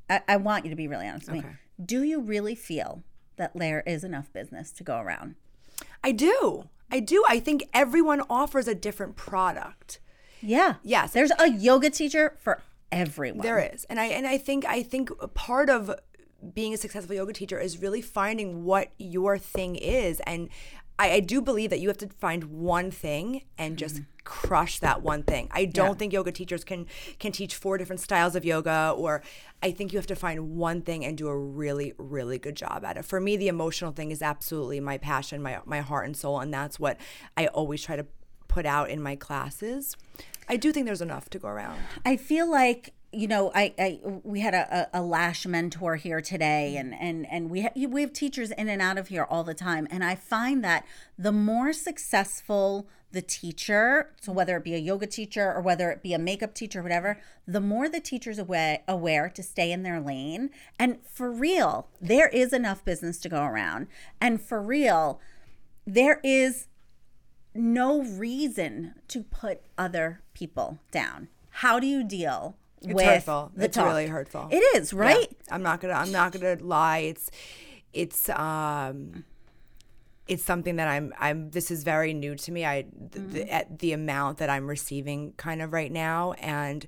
I, 0.09 0.21
I 0.27 0.37
want 0.37 0.65
you 0.65 0.69
to 0.69 0.75
be 0.75 0.87
really 0.87 1.07
honest 1.07 1.29
with 1.31 1.43
me. 1.43 1.49
Do 1.83 2.03
you 2.03 2.21
really 2.21 2.55
feel 2.55 3.03
that 3.37 3.51
there 3.55 3.81
is 3.85 4.03
enough 4.03 4.31
business 4.31 4.71
to 4.71 4.83
go 4.83 4.99
around? 4.99 5.35
I 6.03 6.11
do. 6.11 6.69
I 6.91 6.99
do. 6.99 7.23
I 7.27 7.39
think 7.39 7.67
everyone 7.73 8.21
offers 8.29 8.67
a 8.67 8.75
different 8.75 9.15
product. 9.15 9.99
Yeah. 10.41 10.75
Yes. 10.83 11.11
There's 11.13 11.31
a 11.39 11.49
yoga 11.49 11.89
teacher 11.89 12.35
for 12.39 12.61
everyone. 12.91 13.41
There 13.41 13.59
is, 13.59 13.85
and 13.85 13.99
I 13.99 14.05
and 14.05 14.27
I 14.27 14.37
think 14.37 14.65
I 14.65 14.83
think 14.83 15.09
part 15.33 15.69
of 15.69 15.91
being 16.53 16.73
a 16.73 16.77
successful 16.77 17.15
yoga 17.15 17.33
teacher 17.33 17.59
is 17.59 17.81
really 17.81 18.01
finding 18.01 18.63
what 18.63 18.91
your 18.97 19.37
thing 19.37 19.75
is, 19.75 20.19
and 20.21 20.49
I, 20.97 21.11
I 21.11 21.19
do 21.19 21.41
believe 21.41 21.69
that 21.69 21.79
you 21.79 21.87
have 21.89 21.97
to 21.97 22.07
find 22.19 22.45
one 22.45 22.91
thing 22.91 23.43
and 23.57 23.77
just 23.77 23.95
mm-hmm. 23.95 24.03
crush 24.23 24.79
that 24.79 25.01
one 25.01 25.23
thing. 25.23 25.49
I 25.51 25.65
don't 25.65 25.99
think 25.99 26.13
yoga 26.13 26.31
teachers 26.31 26.63
can 26.63 26.87
can 27.19 27.31
teach 27.31 27.55
four 27.55 27.77
different 27.77 27.99
styles 27.99 28.35
of 28.35 28.45
yoga, 28.45 28.93
or 28.95 29.21
I 29.61 29.71
think 29.71 29.91
you 29.93 29.99
have 29.99 30.07
to 30.07 30.15
find 30.15 30.55
one 30.55 30.81
thing 30.81 31.03
and 31.03 31.17
do 31.17 31.27
a 31.27 31.37
really 31.37 31.93
really 31.97 32.37
good 32.37 32.55
job 32.55 32.85
at 32.85 32.97
it. 32.97 33.05
For 33.05 33.19
me, 33.19 33.37
the 33.37 33.47
emotional 33.47 33.91
thing 33.91 34.11
is 34.11 34.21
absolutely 34.21 34.79
my 34.79 34.97
passion, 34.97 35.41
my 35.41 35.59
my 35.65 35.81
heart 35.81 36.05
and 36.05 36.15
soul, 36.15 36.39
and 36.39 36.53
that's 36.53 36.79
what 36.79 36.97
I 37.35 37.47
always 37.47 37.83
try 37.83 37.95
to 37.95 38.05
put 38.47 38.65
out 38.65 38.89
in 38.89 39.01
my 39.01 39.15
classes. 39.15 39.97
I 40.47 40.57
do 40.57 40.71
think 40.71 40.85
there's 40.85 41.01
enough 41.01 41.29
to 41.31 41.39
go 41.39 41.47
around. 41.47 41.79
I 42.05 42.17
feel 42.17 42.49
like 42.49 42.93
you 43.15 43.27
know, 43.27 43.51
I, 43.55 43.73
I 43.79 43.99
we 44.23 44.41
had 44.41 44.53
a, 44.53 44.89
a, 44.93 45.01
lash 45.01 45.45
mentor 45.45 45.95
here 45.95 46.21
today, 46.21 46.75
and 46.75 46.93
and 46.93 47.25
and 47.31 47.49
we 47.49 47.61
ha- 47.61 47.71
we 47.75 48.01
have 48.01 48.13
teachers 48.13 48.51
in 48.51 48.67
and 48.67 48.81
out 48.81 48.97
of 48.97 49.07
here 49.07 49.23
all 49.23 49.43
the 49.43 49.53
time, 49.53 49.87
and 49.89 50.03
I 50.03 50.15
find 50.15 50.63
that 50.63 50.85
the 51.17 51.31
more 51.31 51.71
successful 51.71 52.87
the 53.11 53.21
teacher, 53.21 54.11
so 54.19 54.33
whether 54.33 54.57
it 54.57 54.63
be 54.65 54.75
a 54.75 54.79
yoga 54.79 55.07
teacher 55.07 55.53
or 55.53 55.61
whether 55.61 55.89
it 55.89 56.03
be 56.03 56.13
a 56.13 56.19
makeup 56.19 56.53
teacher, 56.53 56.83
whatever, 56.83 57.17
the 57.47 57.61
more 57.61 57.87
the 57.87 58.01
teacher's 58.01 58.37
aware 58.37 58.79
aware 58.87 59.29
to 59.29 59.41
stay 59.41 59.71
in 59.71 59.83
their 59.83 60.01
lane, 60.01 60.49
and 60.77 60.97
for 61.09 61.31
real, 61.31 61.87
there 62.01 62.27
is 62.27 62.51
enough 62.51 62.83
business 62.83 63.19
to 63.19 63.29
go 63.29 63.43
around, 63.43 63.87
and 64.19 64.41
for 64.41 64.61
real, 64.61 65.21
there 65.87 66.19
is 66.23 66.67
no 67.53 68.03
reason 68.03 68.95
to 69.07 69.23
put 69.23 69.61
other 69.77 70.21
people 70.33 70.79
down. 70.91 71.29
How 71.49 71.79
do 71.79 71.87
you 71.87 72.03
deal 72.03 72.57
It's 72.85 72.93
with 72.93 73.05
hurtful. 73.05 73.51
the 73.55 73.65
it's 73.65 73.75
talk? 73.75 73.87
really 73.87 74.07
hurtful. 74.07 74.47
It 74.51 74.63
is, 74.77 74.93
right? 74.93 75.27
Yeah. 75.29 75.53
I'm 75.55 75.63
not 75.63 75.81
gonna. 75.81 75.93
I'm 75.93 76.11
not 76.11 76.31
gonna 76.31 76.57
lie. 76.61 76.99
It's. 76.99 77.29
It's. 77.93 78.29
Um. 78.29 79.23
It's 80.27 80.43
something 80.43 80.77
that 80.77 80.87
I'm. 80.87 81.13
I'm. 81.19 81.51
This 81.51 81.69
is 81.69 81.83
very 81.83 82.13
new 82.13 82.35
to 82.35 82.51
me. 82.51 82.65
I. 82.65 82.81
th- 82.83 82.91
Mm-hmm. 83.15 83.31
The, 83.31 83.53
at 83.53 83.79
the 83.79 83.93
amount 83.93 84.37
that 84.39 84.49
I'm 84.49 84.67
receiving, 84.67 85.33
kind 85.37 85.61
of 85.61 85.71
right 85.73 85.91
now, 85.91 86.33
and 86.33 86.85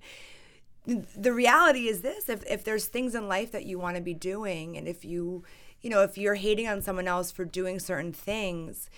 the 0.86 1.32
reality 1.34 1.88
is 1.88 2.02
this: 2.02 2.28
if 2.30 2.44
if 2.50 2.64
there's 2.64 2.86
things 2.88 3.16
in 3.16 3.28
life 3.28 3.52
that 3.52 3.66
you 3.66 3.78
want 3.80 3.96
to 3.98 4.02
be 4.02 4.14
doing, 4.14 4.76
and 4.78 4.88
if 4.88 5.06
you, 5.06 5.44
you 5.82 5.90
know, 5.90 6.02
if 6.02 6.18
you're 6.18 6.36
hating 6.36 6.68
on 6.68 6.82
someone 6.82 7.08
else 7.08 7.32
for 7.32 7.46
doing 7.46 7.80
certain 7.80 8.12
things, 8.14 8.90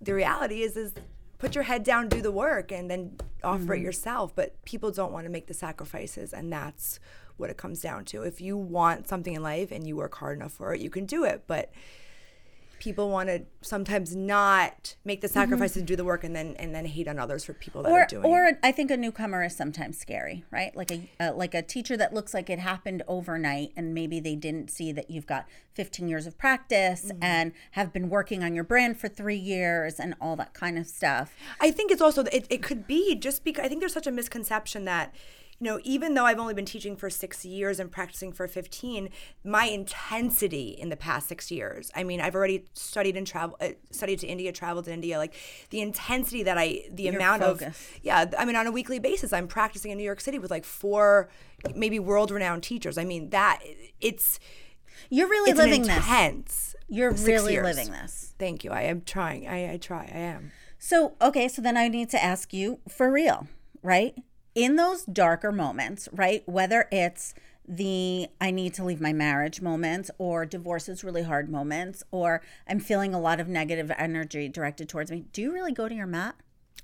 the 0.00 0.14
reality 0.14 0.62
is 0.62 0.76
is 0.76 0.92
put 1.40 1.54
your 1.54 1.64
head 1.64 1.82
down 1.82 2.08
do 2.08 2.22
the 2.22 2.30
work 2.30 2.70
and 2.70 2.88
then 2.90 3.16
offer 3.42 3.74
it 3.74 3.78
mm-hmm. 3.78 3.86
yourself. 3.86 4.32
But 4.36 4.62
people 4.64 4.92
don't 4.92 5.12
want 5.12 5.24
to 5.24 5.30
make 5.30 5.46
the 5.48 5.54
sacrifices 5.54 6.32
and 6.32 6.52
that's 6.52 7.00
what 7.36 7.50
it 7.50 7.56
comes 7.56 7.80
down 7.80 8.04
to. 8.04 8.22
If 8.22 8.40
you 8.40 8.56
want 8.56 9.08
something 9.08 9.34
in 9.34 9.42
life 9.42 9.72
and 9.72 9.86
you 9.86 9.96
work 9.96 10.14
hard 10.16 10.38
enough 10.38 10.52
for 10.52 10.74
it 10.74 10.80
you 10.80 10.90
can 10.90 11.06
do 11.06 11.24
it. 11.24 11.44
But 11.46 11.72
people 12.80 13.08
want 13.10 13.28
to 13.28 13.42
sometimes 13.60 14.16
not 14.16 14.96
make 15.04 15.20
the 15.20 15.28
sacrifices 15.28 15.76
and 15.76 15.86
do 15.86 15.94
the 15.94 16.04
work 16.04 16.24
and 16.24 16.34
then 16.34 16.56
and 16.58 16.74
then 16.74 16.84
hate 16.86 17.06
on 17.06 17.18
others 17.18 17.44
for 17.44 17.52
people 17.52 17.82
that 17.84 17.92
Or, 17.92 18.00
are 18.00 18.06
doing 18.06 18.24
or 18.24 18.46
it 18.46 18.58
I 18.62 18.72
think 18.72 18.90
a 18.90 18.96
newcomer 18.96 19.44
is 19.44 19.54
sometimes 19.56 19.98
scary, 19.98 20.44
right? 20.50 20.74
Like 20.74 20.90
a 20.90 21.08
uh, 21.20 21.32
like 21.34 21.54
a 21.54 21.62
teacher 21.62 21.96
that 21.96 22.12
looks 22.12 22.34
like 22.34 22.50
it 22.50 22.58
happened 22.58 23.02
overnight, 23.06 23.72
and 23.76 23.94
maybe 23.94 24.18
they 24.18 24.34
didn't 24.34 24.70
see 24.70 24.90
that 24.92 25.10
you've 25.10 25.26
got 25.26 25.46
15 25.74 26.08
years 26.08 26.26
of 26.26 26.36
practice 26.36 27.04
Mm-hmm. 27.06 27.22
and 27.22 27.52
have 27.72 27.92
been 27.92 28.08
working 28.08 28.42
on 28.42 28.54
your 28.54 28.64
brand 28.64 28.98
for 28.98 29.08
three 29.08 29.36
years 29.36 30.00
and 30.00 30.14
all 30.20 30.34
that 30.36 30.54
kind 30.54 30.76
of 30.78 30.86
stuff. 30.86 31.34
I 31.60 31.70
think 31.70 31.92
it's 31.92 32.02
also 32.02 32.24
it, 32.32 32.46
it 32.50 32.62
could 32.62 32.86
be 32.86 33.14
just 33.14 33.44
because 33.44 33.64
I 33.64 33.68
think 33.68 33.80
there's 33.80 33.92
such 33.92 34.06
a 34.06 34.10
misconception 34.10 34.84
that 34.86 35.14
you 35.60 35.66
know 35.66 35.78
even 35.84 36.14
though 36.14 36.24
I've 36.24 36.38
only 36.38 36.54
been 36.54 36.64
teaching 36.64 36.96
for 36.96 37.10
6 37.10 37.44
years 37.44 37.78
and 37.78 37.92
practicing 37.92 38.32
for 38.32 38.48
15 38.48 39.10
my 39.44 39.66
intensity 39.66 40.70
in 40.70 40.88
the 40.88 40.96
past 40.96 41.28
6 41.28 41.50
years 41.50 41.90
I 41.94 42.02
mean 42.02 42.20
I've 42.20 42.34
already 42.34 42.64
studied 42.74 43.16
and 43.16 43.26
travel 43.26 43.56
uh, 43.60 43.68
studied 43.90 44.18
to 44.20 44.26
India 44.26 44.52
traveled 44.52 44.86
to 44.86 44.92
India 44.92 45.18
like 45.18 45.34
the 45.70 45.80
intensity 45.80 46.42
that 46.44 46.56
I 46.58 46.82
the 46.90 47.08
amount 47.08 47.42
focus. 47.42 47.68
of 47.68 47.98
yeah 48.02 48.24
I 48.38 48.44
mean 48.44 48.56
on 48.56 48.66
a 48.66 48.72
weekly 48.72 48.98
basis 48.98 49.32
I'm 49.32 49.46
practicing 49.48 49.90
in 49.90 49.98
New 49.98 50.04
York 50.04 50.20
City 50.20 50.38
with 50.38 50.50
like 50.50 50.64
four 50.64 51.28
maybe 51.74 51.98
world 51.98 52.30
renowned 52.30 52.62
teachers 52.62 52.96
I 52.98 53.04
mean 53.04 53.30
that 53.30 53.60
it's 54.00 54.40
You're 55.10 55.28
really 55.28 55.50
it's 55.50 55.58
living 55.58 55.82
an 55.82 55.88
this. 55.88 55.96
intense 55.98 56.74
You're 56.88 57.14
six 57.16 57.26
really 57.28 57.52
years. 57.52 57.64
living 57.76 57.92
this. 57.92 58.34
Thank 58.38 58.64
you 58.64 58.70
I 58.70 58.82
am 58.82 59.02
trying 59.02 59.46
I, 59.46 59.72
I 59.72 59.76
try 59.76 60.10
I 60.12 60.18
am 60.18 60.52
So, 60.78 61.12
okay, 61.20 61.46
so 61.48 61.60
then 61.60 61.76
I 61.76 61.88
need 61.88 62.08
to 62.10 62.24
ask 62.24 62.54
you 62.54 62.78
for 62.88 63.12
real, 63.12 63.46
right? 63.82 64.14
In 64.54 64.76
those 64.76 65.04
darker 65.04 65.52
moments, 65.52 66.08
right? 66.12 66.42
Whether 66.46 66.88
it's 66.90 67.34
the 67.68 68.28
I 68.40 68.50
need 68.50 68.74
to 68.74 68.84
leave 68.84 69.00
my 69.00 69.12
marriage 69.12 69.60
moments 69.60 70.10
or 70.18 70.44
divorce 70.44 70.88
is 70.88 71.04
really 71.04 71.22
hard 71.22 71.48
moments 71.48 72.02
or 72.10 72.42
I'm 72.66 72.80
feeling 72.80 73.14
a 73.14 73.20
lot 73.20 73.38
of 73.38 73.46
negative 73.46 73.92
energy 73.96 74.48
directed 74.48 74.88
towards 74.88 75.10
me. 75.10 75.26
Do 75.32 75.40
you 75.40 75.52
really 75.52 75.72
go 75.72 75.88
to 75.88 75.94
your 75.94 76.06
mat? 76.06 76.34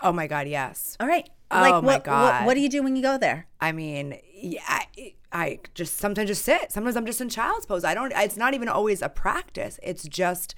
oh 0.02 0.12
my 0.12 0.26
god 0.26 0.46
yes 0.46 0.96
All 1.00 1.06
right. 1.06 1.28
Oh 1.50 1.60
like 1.60 1.70
my 1.70 1.76
what, 1.76 1.84
what 1.84 2.04
God. 2.04 2.46
what 2.46 2.54
do 2.54 2.60
you 2.60 2.68
do 2.68 2.82
when 2.82 2.96
you 2.96 3.02
go 3.02 3.18
there? 3.18 3.46
I 3.60 3.70
mean, 3.72 4.18
yeah, 4.32 4.62
I, 4.66 5.14
I 5.32 5.60
just 5.74 5.96
sometimes 5.96 6.28
just 6.28 6.44
sit. 6.44 6.72
Sometimes 6.72 6.96
I'm 6.96 7.06
just 7.06 7.20
in 7.20 7.28
child's 7.28 7.66
pose. 7.66 7.84
I 7.84 7.94
don't. 7.94 8.12
It's 8.16 8.36
not 8.36 8.52
even 8.52 8.68
always 8.68 9.00
a 9.00 9.08
practice. 9.08 9.78
It's 9.82 10.02
just 10.08 10.56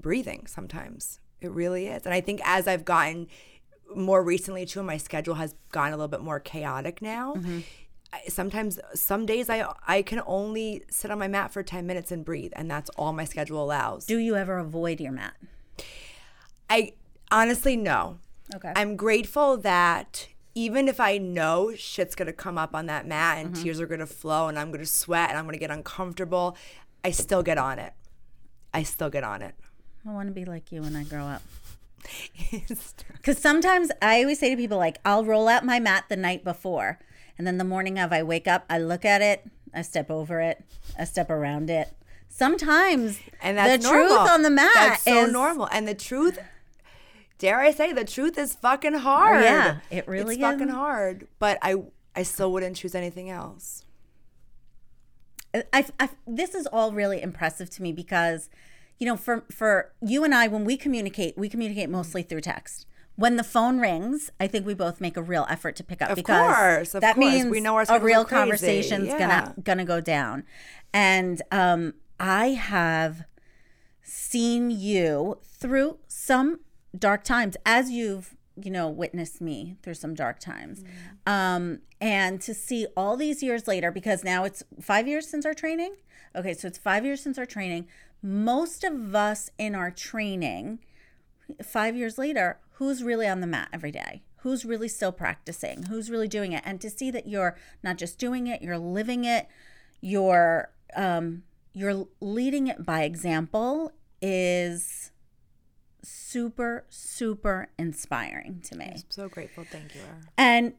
breathing. 0.00 0.46
Sometimes 0.46 1.18
it 1.40 1.50
really 1.50 1.86
is. 1.86 2.04
And 2.04 2.12
I 2.14 2.20
think 2.20 2.42
as 2.44 2.68
I've 2.68 2.84
gotten 2.84 3.26
more 3.96 4.22
recently 4.22 4.66
too, 4.66 4.82
my 4.82 4.96
schedule 4.96 5.34
has 5.34 5.54
gone 5.70 5.88
a 5.88 5.96
little 5.96 6.08
bit 6.08 6.20
more 6.20 6.40
chaotic 6.40 7.00
now. 7.02 7.34
I, 8.12 8.20
sometimes, 8.28 8.78
some 8.94 9.24
days 9.26 9.48
I 9.48 9.66
I 9.88 10.02
can 10.02 10.20
only 10.26 10.82
sit 10.90 11.10
on 11.10 11.18
my 11.18 11.28
mat 11.28 11.52
for 11.52 11.62
ten 11.62 11.86
minutes 11.86 12.12
and 12.12 12.24
breathe, 12.24 12.52
and 12.54 12.70
that's 12.70 12.90
all 12.90 13.12
my 13.12 13.24
schedule 13.24 13.62
allows. 13.64 14.04
Do 14.06 14.18
you 14.18 14.36
ever 14.36 14.58
avoid 14.58 15.00
your 15.00 15.12
mat? 15.12 15.34
I 16.68 16.92
honestly 17.30 17.76
no. 17.76 18.18
Okay. 18.54 18.72
I'm 18.76 18.96
grateful 18.96 19.56
that 19.58 20.28
even 20.54 20.88
if 20.88 21.00
I 21.00 21.16
know 21.16 21.74
shit's 21.74 22.14
gonna 22.14 22.32
come 22.34 22.58
up 22.58 22.74
on 22.74 22.86
that 22.86 23.06
mat 23.06 23.38
and 23.38 23.54
Mm-hmm. 23.54 23.62
tears 23.62 23.80
are 23.80 23.86
gonna 23.86 24.06
flow 24.06 24.48
and 24.48 24.58
I'm 24.58 24.70
gonna 24.70 24.84
sweat 24.84 25.30
and 25.30 25.38
I'm 25.38 25.46
gonna 25.46 25.56
get 25.58 25.70
uncomfortable, 25.70 26.56
I 27.04 27.10
still 27.12 27.42
get 27.42 27.56
on 27.56 27.78
it. 27.78 27.94
I 28.74 28.82
still 28.82 29.08
get 29.10 29.24
on 29.24 29.40
it. 29.42 29.54
I 30.06 30.10
want 30.12 30.28
to 30.28 30.34
be 30.34 30.44
like 30.44 30.70
you 30.72 30.82
when 30.82 30.96
I 30.96 31.04
grow 31.04 31.24
up. 31.24 31.42
Because 32.50 33.38
sometimes 33.38 33.90
I 34.00 34.22
always 34.22 34.38
say 34.38 34.50
to 34.50 34.56
people, 34.56 34.78
like, 34.78 34.98
I'll 35.04 35.24
roll 35.24 35.48
out 35.48 35.64
my 35.64 35.78
mat 35.78 36.04
the 36.08 36.16
night 36.16 36.44
before. 36.44 36.98
And 37.38 37.46
then 37.46 37.58
the 37.58 37.64
morning 37.64 37.98
of, 37.98 38.12
I 38.12 38.22
wake 38.22 38.46
up, 38.46 38.64
I 38.68 38.78
look 38.78 39.04
at 39.04 39.22
it, 39.22 39.48
I 39.74 39.82
step 39.82 40.10
over 40.10 40.40
it, 40.40 40.64
I 40.98 41.04
step 41.04 41.30
around 41.30 41.70
it. 41.70 41.92
Sometimes 42.28 43.20
and 43.40 43.58
that's 43.58 43.84
the 43.84 43.90
normal. 43.90 44.16
truth 44.16 44.30
on 44.30 44.42
the 44.42 44.50
mat 44.50 44.70
That's 44.74 45.02
so 45.02 45.24
is 45.26 45.32
normal. 45.32 45.68
And 45.70 45.86
the 45.86 45.94
truth, 45.94 46.38
dare 47.38 47.60
I 47.60 47.72
say, 47.72 47.92
the 47.92 48.04
truth 48.04 48.38
is 48.38 48.54
fucking 48.54 48.94
hard. 48.94 49.42
Oh, 49.42 49.44
yeah, 49.44 49.78
it 49.90 50.08
really 50.08 50.34
it's 50.34 50.42
fucking 50.42 50.68
hard. 50.68 51.28
But 51.38 51.58
I, 51.62 51.76
I 52.16 52.22
still 52.22 52.52
wouldn't 52.52 52.76
choose 52.76 52.94
anything 52.94 53.30
else. 53.30 53.84
I, 55.54 55.84
I, 56.00 56.08
this 56.26 56.54
is 56.54 56.66
all 56.66 56.92
really 56.92 57.20
impressive 57.20 57.68
to 57.70 57.82
me 57.82 57.92
because, 57.92 58.48
you 59.02 59.06
know, 59.08 59.16
for 59.16 59.44
for 59.50 59.90
you 60.00 60.22
and 60.22 60.32
I, 60.32 60.46
when 60.46 60.64
we 60.64 60.76
communicate, 60.76 61.36
we 61.36 61.48
communicate 61.48 61.90
mostly 61.90 62.22
through 62.22 62.42
text. 62.42 62.86
When 63.16 63.36
the 63.36 63.42
phone 63.42 63.80
rings, 63.80 64.30
I 64.38 64.46
think 64.46 64.64
we 64.64 64.74
both 64.74 65.00
make 65.00 65.16
a 65.16 65.22
real 65.22 65.44
effort 65.50 65.74
to 65.76 65.82
pick 65.82 66.00
up 66.00 66.10
Of 66.10 66.16
because 66.16 66.54
course, 66.56 66.94
of 66.94 67.00
that 67.00 67.16
course. 67.16 67.26
means 67.34 67.50
We 67.50 67.58
know 67.58 67.74
our 67.74 67.84
a 67.88 67.98
real 67.98 68.24
conversation's 68.24 69.08
Yeah. 69.08 69.18
gonna 69.18 69.54
gonna 69.60 69.84
go 69.84 70.00
down. 70.00 70.44
And 70.94 71.42
um, 71.50 71.94
I 72.20 72.50
have 72.50 73.24
seen 74.04 74.70
you 74.70 75.38
through 75.42 75.98
some 76.06 76.60
dark 76.96 77.24
times 77.24 77.56
as 77.66 77.90
you've 77.90 78.36
you 78.62 78.70
know 78.70 78.88
witnessed 78.88 79.40
me 79.40 79.76
through 79.82 79.94
some 79.94 80.14
dark 80.14 80.38
times 80.38 80.84
um 81.26 81.78
and 82.02 82.38
to 82.40 82.52
see 82.52 82.86
all 82.96 83.16
these 83.16 83.42
years 83.42 83.66
later 83.66 83.90
because 83.90 84.22
now 84.22 84.44
it's 84.44 84.62
5 84.80 85.08
years 85.08 85.26
since 85.26 85.46
our 85.46 85.54
training 85.54 85.94
okay 86.36 86.52
so 86.52 86.68
it's 86.68 86.76
5 86.76 87.04
years 87.06 87.22
since 87.22 87.38
our 87.38 87.46
training 87.46 87.86
most 88.22 88.84
of 88.84 89.14
us 89.14 89.50
in 89.58 89.74
our 89.74 89.90
training 89.90 90.78
5 91.62 91.96
years 91.96 92.18
later 92.18 92.58
who's 92.74 93.02
really 93.02 93.26
on 93.26 93.40
the 93.40 93.46
mat 93.46 93.68
every 93.72 93.90
day 93.90 94.22
who's 94.38 94.64
really 94.64 94.88
still 94.88 95.12
practicing 95.12 95.84
who's 95.84 96.10
really 96.10 96.28
doing 96.28 96.52
it 96.52 96.62
and 96.64 96.80
to 96.80 96.88
see 96.88 97.10
that 97.10 97.26
you're 97.26 97.56
not 97.82 97.98
just 97.98 98.18
doing 98.18 98.46
it 98.46 98.62
you're 98.62 98.78
living 98.78 99.24
it 99.24 99.48
you're 100.00 100.70
um 100.96 101.42
you're 101.72 102.06
leading 102.20 102.68
it 102.68 102.84
by 102.84 103.02
example 103.02 103.92
is 104.20 105.10
super 106.02 106.84
super 106.88 107.68
inspiring 107.78 108.60
to 108.64 108.76
me 108.76 108.90
I'm 108.94 109.02
so 109.08 109.28
grateful. 109.28 109.64
Thank 109.64 109.94
you. 109.94 110.00
And 110.36 110.74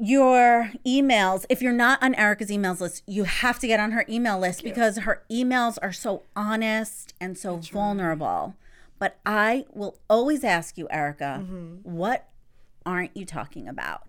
your 0.00 0.72
emails 0.86 1.44
if 1.48 1.60
you're 1.60 1.72
not 1.72 2.02
on 2.02 2.14
erica's 2.14 2.50
emails 2.50 2.80
list 2.80 3.02
you 3.06 3.24
have 3.24 3.58
to 3.58 3.66
get 3.66 3.78
on 3.78 3.92
her 3.92 4.04
email 4.08 4.38
list 4.38 4.64
because 4.64 4.98
her 4.98 5.22
emails 5.30 5.78
are 5.82 5.92
so 5.92 6.22
honest 6.34 7.14
and 7.20 7.36
so 7.36 7.56
vulnerable. 7.56 8.54
But 8.98 9.18
i 9.26 9.64
will 9.72 9.98
always 10.08 10.44
ask 10.44 10.78
you 10.78 10.88
erica 10.90 11.44
what 11.82 12.28
aren't 12.84 13.16
you 13.16 13.24
talking 13.24 13.68
about? 13.68 14.02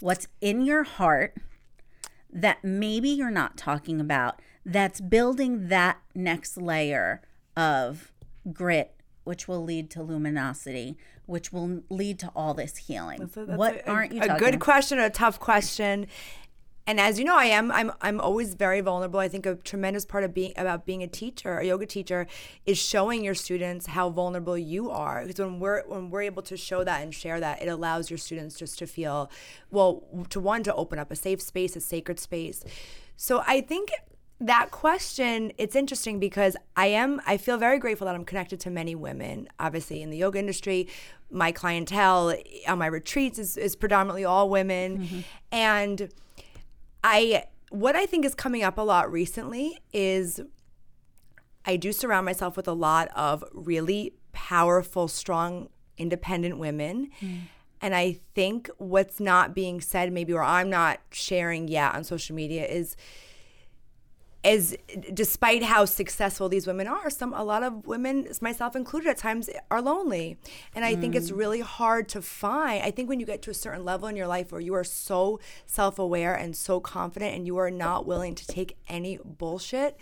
What's 0.00 0.28
in 0.40 0.62
your 0.62 0.84
heart 0.84 1.36
that 2.32 2.64
maybe 2.64 3.08
you're 3.08 3.30
not 3.30 3.56
talking 3.56 4.00
about 4.00 4.40
that's 4.64 5.00
building 5.00 5.68
that 5.68 5.98
next 6.14 6.56
layer 6.56 7.22
of 7.56 8.12
grit 8.52 8.94
which 9.24 9.48
will 9.48 9.62
lead 9.64 9.90
to 9.90 10.02
luminosity 10.02 10.96
which 11.30 11.52
will 11.52 11.82
lead 11.88 12.18
to 12.18 12.30
all 12.34 12.54
this 12.54 12.76
healing 12.76 13.30
So 13.32 13.44
that's 13.44 13.58
what 13.58 13.76
a, 13.76 13.88
aren't 13.88 14.12
you 14.12 14.20
a 14.20 14.38
good 14.38 14.58
question, 14.58 14.98
a 14.98 15.08
tough 15.08 15.38
question. 15.38 16.06
And 16.86 16.98
as 16.98 17.20
you 17.20 17.24
know, 17.24 17.36
I 17.36 17.44
am 17.44 17.70
I'm 17.70 17.92
I'm 18.00 18.20
always 18.20 18.54
very 18.54 18.80
vulnerable. 18.80 19.20
I 19.20 19.28
think 19.28 19.46
a 19.46 19.54
tremendous 19.54 20.04
part 20.04 20.24
of 20.24 20.34
being 20.34 20.52
about 20.56 20.86
being 20.86 21.04
a 21.04 21.06
teacher, 21.06 21.58
a 21.58 21.64
yoga 21.64 21.86
teacher, 21.86 22.26
is 22.66 22.78
showing 22.78 23.22
your 23.22 23.34
students 23.34 23.86
how 23.86 24.10
vulnerable 24.10 24.58
you 24.58 24.90
are. 24.90 25.24
Because 25.24 25.38
when 25.38 25.60
we're 25.60 25.84
when 25.86 26.10
we're 26.10 26.22
able 26.22 26.42
to 26.42 26.56
show 26.56 26.82
that 26.82 27.02
and 27.02 27.14
share 27.14 27.38
that, 27.38 27.62
it 27.62 27.68
allows 27.68 28.10
your 28.10 28.18
students 28.18 28.58
just 28.58 28.76
to 28.80 28.88
feel 28.88 29.30
well, 29.70 30.02
to 30.30 30.40
one 30.40 30.64
to 30.64 30.74
open 30.74 30.98
up 30.98 31.12
a 31.12 31.16
safe 31.16 31.40
space, 31.40 31.76
a 31.76 31.80
sacred 31.80 32.18
space. 32.18 32.64
So 33.16 33.44
I 33.46 33.60
think 33.60 33.92
that 34.40 34.70
question 34.70 35.52
it's 35.58 35.76
interesting 35.76 36.18
because 36.18 36.56
i 36.74 36.86
am 36.86 37.20
i 37.26 37.36
feel 37.36 37.58
very 37.58 37.78
grateful 37.78 38.06
that 38.06 38.14
i'm 38.14 38.24
connected 38.24 38.58
to 38.58 38.70
many 38.70 38.94
women 38.94 39.46
obviously 39.58 40.00
in 40.00 40.08
the 40.08 40.16
yoga 40.16 40.38
industry 40.38 40.88
my 41.30 41.52
clientele 41.52 42.34
on 42.66 42.78
my 42.78 42.86
retreats 42.86 43.38
is, 43.38 43.56
is 43.56 43.76
predominantly 43.76 44.24
all 44.24 44.48
women. 44.48 44.98
Mm-hmm. 44.98 45.20
And 45.52 46.10
i 47.02 47.44
what 47.70 47.96
i 47.96 48.06
think 48.06 48.24
is 48.24 48.34
coming 48.34 48.62
up 48.62 48.78
a 48.78 48.82
lot 48.82 49.10
recently 49.10 49.78
is 49.92 50.40
i 51.64 51.76
do 51.76 51.92
surround 51.92 52.26
myself 52.26 52.56
with 52.56 52.68
a 52.68 52.72
lot 52.72 53.08
of 53.16 53.44
really 53.52 54.14
powerful 54.32 55.08
strong 55.08 55.68
independent 55.98 56.58
women. 56.58 57.10
Mm. 57.20 57.40
And 57.82 57.94
i 57.94 58.18
think 58.34 58.70
what's 58.78 59.20
not 59.20 59.54
being 59.54 59.80
said 59.80 60.12
maybe 60.12 60.32
or 60.32 60.42
i'm 60.42 60.68
not 60.68 61.00
sharing 61.10 61.68
yet 61.68 61.94
on 61.94 62.04
social 62.04 62.36
media 62.36 62.66
is 62.66 62.96
as 64.42 64.74
despite 65.12 65.62
how 65.62 65.84
successful 65.84 66.48
these 66.48 66.66
women 66.66 66.86
are 66.86 67.10
some 67.10 67.34
a 67.34 67.44
lot 67.44 67.62
of 67.62 67.86
women 67.86 68.26
myself 68.40 68.74
included 68.74 69.10
at 69.10 69.18
times 69.18 69.50
are 69.70 69.82
lonely. 69.82 70.38
And 70.74 70.84
i 70.84 70.94
think 70.96 71.14
it's 71.14 71.30
mm. 71.30 71.36
really 71.36 71.60
hard 71.60 72.08
to 72.10 72.22
find 72.22 72.82
i 72.82 72.90
think 72.90 73.08
when 73.08 73.20
you 73.20 73.26
get 73.26 73.42
to 73.42 73.50
a 73.50 73.54
certain 73.54 73.84
level 73.84 74.08
in 74.08 74.16
your 74.16 74.26
life 74.26 74.52
where 74.52 74.60
you 74.60 74.74
are 74.74 74.84
so 74.84 75.40
self-aware 75.66 76.34
and 76.34 76.56
so 76.56 76.80
confident 76.80 77.34
and 77.34 77.46
you 77.46 77.58
are 77.58 77.70
not 77.70 78.06
willing 78.06 78.34
to 78.34 78.46
take 78.46 78.76
any 78.88 79.18
bullshit 79.24 79.98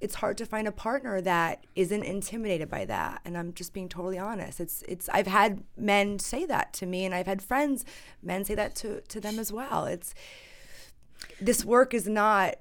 it's 0.00 0.16
hard 0.16 0.38
to 0.38 0.46
find 0.46 0.66
a 0.66 0.72
partner 0.72 1.20
that 1.20 1.66
isn't 1.76 2.02
intimidated 2.02 2.68
by 2.68 2.84
that. 2.86 3.20
And 3.24 3.36
i'm 3.36 3.52
just 3.52 3.72
being 3.72 3.88
totally 3.88 4.18
honest. 4.18 4.60
It's 4.60 4.82
it's 4.88 5.08
i've 5.10 5.26
had 5.26 5.62
men 5.76 6.18
say 6.18 6.46
that 6.46 6.72
to 6.74 6.86
me 6.86 7.04
and 7.04 7.14
i've 7.14 7.26
had 7.26 7.42
friends 7.42 7.84
men 8.22 8.44
say 8.44 8.54
that 8.54 8.74
to 8.76 9.02
to 9.02 9.20
them 9.20 9.38
as 9.38 9.52
well. 9.52 9.84
It's 9.84 10.14
this 11.40 11.64
work 11.64 11.92
is 11.92 12.08
not 12.08 12.56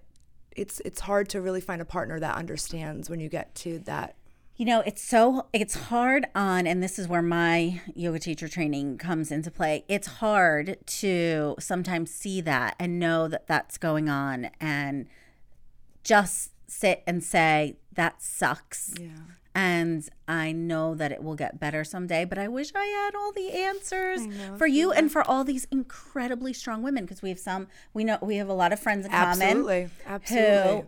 it's 0.55 0.79
it's 0.85 1.01
hard 1.01 1.29
to 1.29 1.41
really 1.41 1.61
find 1.61 1.81
a 1.81 1.85
partner 1.85 2.19
that 2.19 2.35
understands 2.35 3.09
when 3.09 3.19
you 3.19 3.29
get 3.29 3.53
to 3.55 3.79
that 3.79 4.15
You 4.57 4.65
know, 4.65 4.81
it's 4.81 5.01
so 5.01 5.47
it's 5.53 5.75
hard 5.75 6.25
on 6.35 6.67
and 6.67 6.83
this 6.83 6.99
is 6.99 7.07
where 7.07 7.21
my 7.21 7.81
yoga 7.95 8.19
teacher 8.19 8.49
training 8.49 8.97
comes 8.97 9.31
into 9.31 9.49
play. 9.49 9.85
It's 9.87 10.07
hard 10.19 10.77
to 10.85 11.55
sometimes 11.59 12.11
see 12.11 12.41
that 12.41 12.75
and 12.77 12.99
know 12.99 13.29
that 13.29 13.47
that's 13.47 13.77
going 13.77 14.09
on 14.09 14.49
and 14.59 15.07
just 16.03 16.51
sit 16.67 17.03
and 17.07 17.23
say 17.23 17.77
that 17.93 18.21
sucks. 18.21 18.95
yeah 18.99 19.07
And 19.55 20.07
I 20.27 20.51
know 20.51 20.93
that 20.95 21.11
it 21.11 21.23
will 21.23 21.35
get 21.35 21.59
better 21.59 21.83
someday, 21.83 22.23
but 22.23 22.37
I 22.37 22.47
wish 22.47 22.71
I 22.75 22.85
had 22.85 23.15
all 23.15 23.31
the 23.31 23.51
answers 23.51 24.25
know, 24.25 24.57
for 24.57 24.67
you 24.67 24.91
and 24.91 25.11
for 25.11 25.27
all 25.27 25.43
these 25.43 25.65
incredibly 25.71 26.53
strong 26.53 26.83
women 26.83 27.03
because 27.03 27.21
we 27.21 27.29
have 27.29 27.39
some 27.39 27.67
we 27.93 28.03
know 28.03 28.19
we 28.21 28.35
have 28.37 28.47
a 28.47 28.53
lot 28.53 28.71
of 28.71 28.79
friends 28.79 29.05
in 29.05 29.11
common 29.11 29.41
absolutely 29.41 29.89
absolutely. 30.05 30.81
Who 30.81 30.85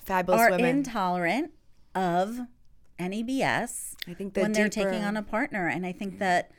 fabulous 0.00 0.40
are 0.40 0.50
women. 0.52 0.78
intolerant 0.78 1.50
of 1.94 2.38
any 2.98 3.24
BS 3.24 3.96
I 4.08 4.14
think 4.14 4.36
when 4.36 4.52
they're 4.52 4.68
taking 4.68 5.02
on 5.02 5.16
a 5.16 5.22
partner, 5.22 5.66
and 5.66 5.84
I 5.84 5.92
think 5.92 6.18
that 6.18 6.50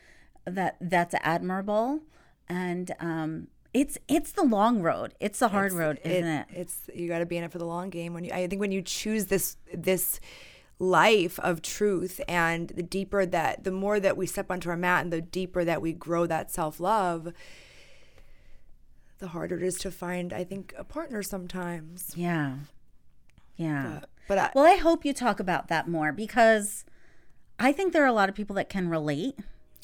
that 0.45 0.77
that's 0.81 1.15
admirable, 1.21 2.01
and 2.49 2.91
um, 2.99 3.47
it's 3.73 3.97
it's 4.07 4.33
the 4.33 4.43
long 4.43 4.81
road, 4.81 5.13
it's 5.19 5.39
the 5.39 5.49
hard 5.49 5.71
road, 5.71 5.99
isn't 6.03 6.27
it? 6.27 6.47
It's 6.53 6.89
you 6.93 7.07
got 7.07 7.19
to 7.19 7.25
be 7.25 7.37
in 7.37 7.43
it 7.43 7.51
for 7.51 7.57
the 7.57 7.65
long 7.65 7.89
game. 7.89 8.13
When 8.13 8.23
you, 8.23 8.31
I 8.31 8.47
think 8.47 8.59
when 8.59 8.71
you 8.71 8.81
choose 8.81 9.27
this 9.27 9.57
this 9.73 10.19
life 10.79 11.39
of 11.39 11.61
truth, 11.61 12.21
and 12.27 12.69
the 12.69 12.83
deeper 12.83 13.25
that, 13.25 13.63
the 13.63 13.71
more 13.71 13.99
that 13.99 14.17
we 14.17 14.27
step 14.27 14.51
onto 14.51 14.69
our 14.69 14.77
mat, 14.77 15.03
and 15.03 15.11
the 15.11 15.21
deeper 15.21 15.63
that 15.65 15.81
we 15.81 15.93
grow 15.93 16.25
that 16.27 16.51
self 16.51 16.79
love, 16.79 17.33
the 19.19 19.29
harder 19.29 19.57
it 19.57 19.63
is 19.63 19.77
to 19.79 19.91
find. 19.91 20.31
I 20.33 20.43
think 20.43 20.73
a 20.77 20.83
partner 20.83 21.23
sometimes. 21.23 22.11
Yeah, 22.15 22.57
yeah. 23.55 23.99
But, 24.01 24.09
but 24.27 24.37
I, 24.37 24.51
well, 24.53 24.65
I 24.65 24.75
hope 24.75 25.05
you 25.05 25.13
talk 25.13 25.39
about 25.39 25.67
that 25.69 25.87
more 25.87 26.11
because 26.11 26.85
I 27.59 27.71
think 27.71 27.93
there 27.93 28.03
are 28.03 28.07
a 28.07 28.13
lot 28.13 28.29
of 28.29 28.35
people 28.35 28.55
that 28.55 28.69
can 28.69 28.89
relate. 28.89 29.35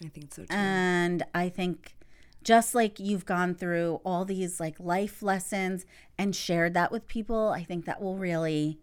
I 0.03 0.09
think 0.09 0.33
so 0.33 0.43
too. 0.43 0.53
And 0.53 1.23
I 1.33 1.49
think 1.49 1.95
just 2.43 2.75
like 2.75 2.99
you've 2.99 3.25
gone 3.25 3.55
through 3.55 4.01
all 4.03 4.25
these 4.25 4.59
like 4.59 4.79
life 4.79 5.23
lessons 5.23 5.85
and 6.17 6.35
shared 6.35 6.73
that 6.73 6.91
with 6.91 7.07
people, 7.07 7.49
I 7.49 7.63
think 7.63 7.85
that 7.85 8.01
will 8.01 8.17
really 8.17 8.79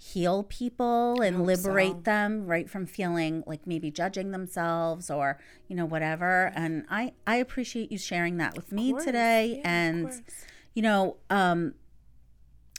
heal 0.00 0.44
people 0.44 1.20
and 1.20 1.44
liberate 1.44 1.90
so. 1.96 2.00
them 2.02 2.46
right 2.46 2.70
from 2.70 2.86
feeling 2.86 3.42
like 3.46 3.66
maybe 3.66 3.90
judging 3.90 4.30
themselves 4.30 5.10
or 5.10 5.40
you 5.66 5.74
know 5.74 5.84
whatever 5.84 6.52
and 6.54 6.84
i 6.88 7.12
i 7.26 7.34
appreciate 7.34 7.90
you 7.90 7.98
sharing 7.98 8.36
that 8.36 8.54
with 8.56 8.70
me 8.70 8.92
course. 8.92 9.04
today 9.04 9.56
Yeah, 9.56 9.70
and 9.70 10.22
you 10.74 10.82
know 10.82 11.16
um 11.30 11.74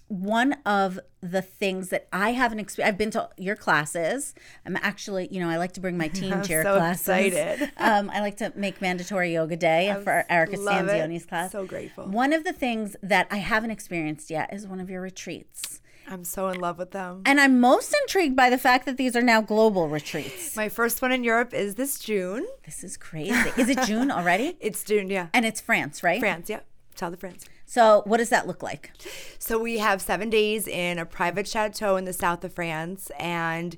one 0.09 0.53
of 0.65 0.99
the 1.21 1.41
things 1.41 1.89
that 1.89 2.07
I 2.11 2.31
haven't 2.31 2.59
experienced, 2.59 2.93
I've 2.93 2.97
been 2.97 3.11
to 3.11 3.29
your 3.37 3.55
classes. 3.55 4.33
I'm 4.65 4.75
actually, 4.77 5.27
you 5.29 5.39
know, 5.39 5.47
I 5.47 5.57
like 5.57 5.73
to 5.73 5.79
bring 5.79 5.97
my 5.97 6.07
team 6.19 6.33
I'm 6.33 6.41
to 6.41 6.51
your 6.51 6.63
so 6.63 6.77
classes. 6.77 7.07
excited. 7.07 7.71
um, 7.77 8.09
I 8.09 8.19
like 8.19 8.37
to 8.37 8.51
make 8.55 8.81
mandatory 8.81 9.33
yoga 9.33 9.55
day 9.55 9.95
for 10.03 10.25
Erica 10.27 10.53
it. 10.53 10.59
Stanzione's 10.61 11.27
class. 11.27 11.51
So 11.51 11.63
grateful. 11.65 12.05
One 12.05 12.33
of 12.33 12.43
the 12.43 12.53
things 12.53 12.95
that 13.03 13.27
I 13.29 13.37
haven't 13.37 13.69
experienced 13.69 14.31
yet 14.31 14.51
is 14.51 14.65
one 14.65 14.79
of 14.79 14.89
your 14.89 15.01
retreats. 15.01 15.79
I'm 16.09 16.23
so 16.23 16.47
in 16.47 16.59
love 16.59 16.79
with 16.79 16.91
them. 16.91 17.21
And 17.25 17.39
I'm 17.39 17.59
most 17.59 17.95
intrigued 18.01 18.35
by 18.35 18.49
the 18.49 18.57
fact 18.57 18.85
that 18.87 18.97
these 18.97 19.15
are 19.15 19.21
now 19.21 19.41
global 19.41 19.87
retreats. 19.87 20.55
My 20.55 20.67
first 20.67 21.01
one 21.01 21.11
in 21.11 21.23
Europe 21.23 21.53
is 21.53 21.75
this 21.75 21.99
June. 21.99 22.47
This 22.65 22.83
is 22.83 22.97
crazy. 22.97 23.51
Is 23.57 23.69
it 23.69 23.81
June 23.83 24.11
already? 24.11 24.57
It's 24.59 24.83
June, 24.83 25.09
yeah. 25.09 25.27
And 25.33 25.45
it's 25.45 25.61
France, 25.61 26.03
right? 26.03 26.19
France, 26.19 26.49
yeah. 26.49 26.61
South 26.95 27.13
of 27.13 27.19
France. 27.19 27.45
So, 27.65 28.01
what 28.05 28.17
does 28.17 28.29
that 28.29 28.47
look 28.47 28.63
like? 28.63 28.91
So 29.37 29.59
we 29.59 29.77
have 29.77 30.01
seven 30.01 30.29
days 30.29 30.67
in 30.67 30.97
a 30.97 31.05
private 31.05 31.47
chateau 31.47 31.95
in 31.97 32.05
the 32.05 32.13
south 32.13 32.43
of 32.43 32.53
France, 32.53 33.11
and 33.19 33.77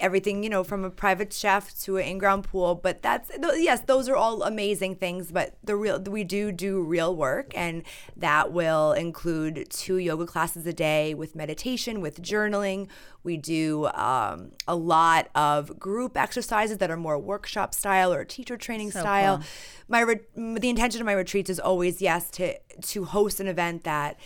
everything 0.00 0.42
you 0.42 0.50
know 0.50 0.64
from 0.64 0.84
a 0.84 0.90
private 0.90 1.32
chef 1.32 1.78
to 1.82 1.96
an 1.96 2.06
in-ground 2.06 2.44
pool. 2.44 2.74
But 2.74 3.02
that's 3.02 3.28
th- 3.28 3.54
yes, 3.58 3.80
those 3.80 4.08
are 4.08 4.16
all 4.16 4.42
amazing 4.42 4.96
things. 4.96 5.32
But 5.32 5.54
the 5.62 5.76
real 5.76 6.00
we 6.00 6.24
do 6.24 6.52
do 6.52 6.82
real 6.82 7.14
work, 7.14 7.52
and 7.54 7.82
that 8.16 8.52
will 8.52 8.92
include 8.92 9.66
two 9.70 9.96
yoga 9.96 10.26
classes 10.26 10.66
a 10.66 10.72
day 10.72 11.14
with 11.14 11.34
meditation, 11.34 12.00
with 12.00 12.22
journaling. 12.22 12.88
We 13.24 13.36
do 13.36 13.86
um, 13.94 14.50
a 14.66 14.74
lot 14.74 15.28
of 15.34 15.78
group 15.78 16.16
exercises 16.16 16.78
that 16.78 16.90
are 16.90 16.96
more 16.96 17.18
workshop 17.18 17.72
style 17.74 18.12
or 18.12 18.24
teacher 18.24 18.56
training 18.56 18.90
style. 18.90 19.38
cool. 19.38 19.46
My 19.88 20.00
re- 20.00 20.20
the 20.34 20.68
intention 20.68 21.00
of 21.00 21.06
my 21.06 21.12
retreats 21.12 21.50
is 21.50 21.60
always 21.60 22.02
yes 22.02 22.30
to 22.32 22.58
to 22.58 23.04
host 23.04 23.38
an 23.40 23.46
event 23.46 23.84
that 23.84 24.18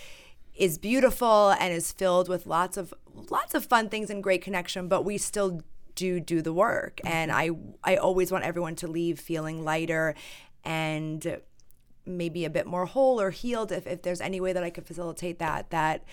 is 0.54 0.78
beautiful 0.78 1.50
and 1.50 1.72
is 1.74 1.92
filled 1.92 2.28
with 2.28 2.46
lots 2.46 2.76
of 2.76 2.94
lots 3.30 3.54
of 3.54 3.64
fun 3.64 3.88
things 3.88 4.10
and 4.10 4.22
great 4.22 4.42
connection, 4.42 4.88
but 4.88 5.04
we 5.04 5.18
still 5.18 5.60
do 5.94 6.20
do 6.20 6.42
the 6.42 6.52
work. 6.52 7.00
And 7.04 7.32
I 7.32 7.50
I 7.82 7.96
always 7.96 8.30
want 8.30 8.44
everyone 8.44 8.76
to 8.76 8.86
leave 8.88 9.18
feeling 9.18 9.64
lighter 9.64 10.14
and 10.64 11.40
maybe 12.04 12.44
a 12.44 12.50
bit 12.50 12.66
more 12.66 12.86
whole 12.86 13.20
or 13.20 13.30
healed 13.30 13.72
if, 13.72 13.86
if 13.86 14.02
there's 14.02 14.20
any 14.20 14.40
way 14.40 14.52
that 14.52 14.62
I 14.62 14.70
could 14.70 14.86
facilitate 14.86 15.40
that 15.40 15.70
that 15.70 16.04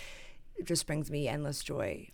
just 0.63 0.87
brings 0.87 1.11
me 1.11 1.27
endless 1.27 1.63
joy. 1.63 2.09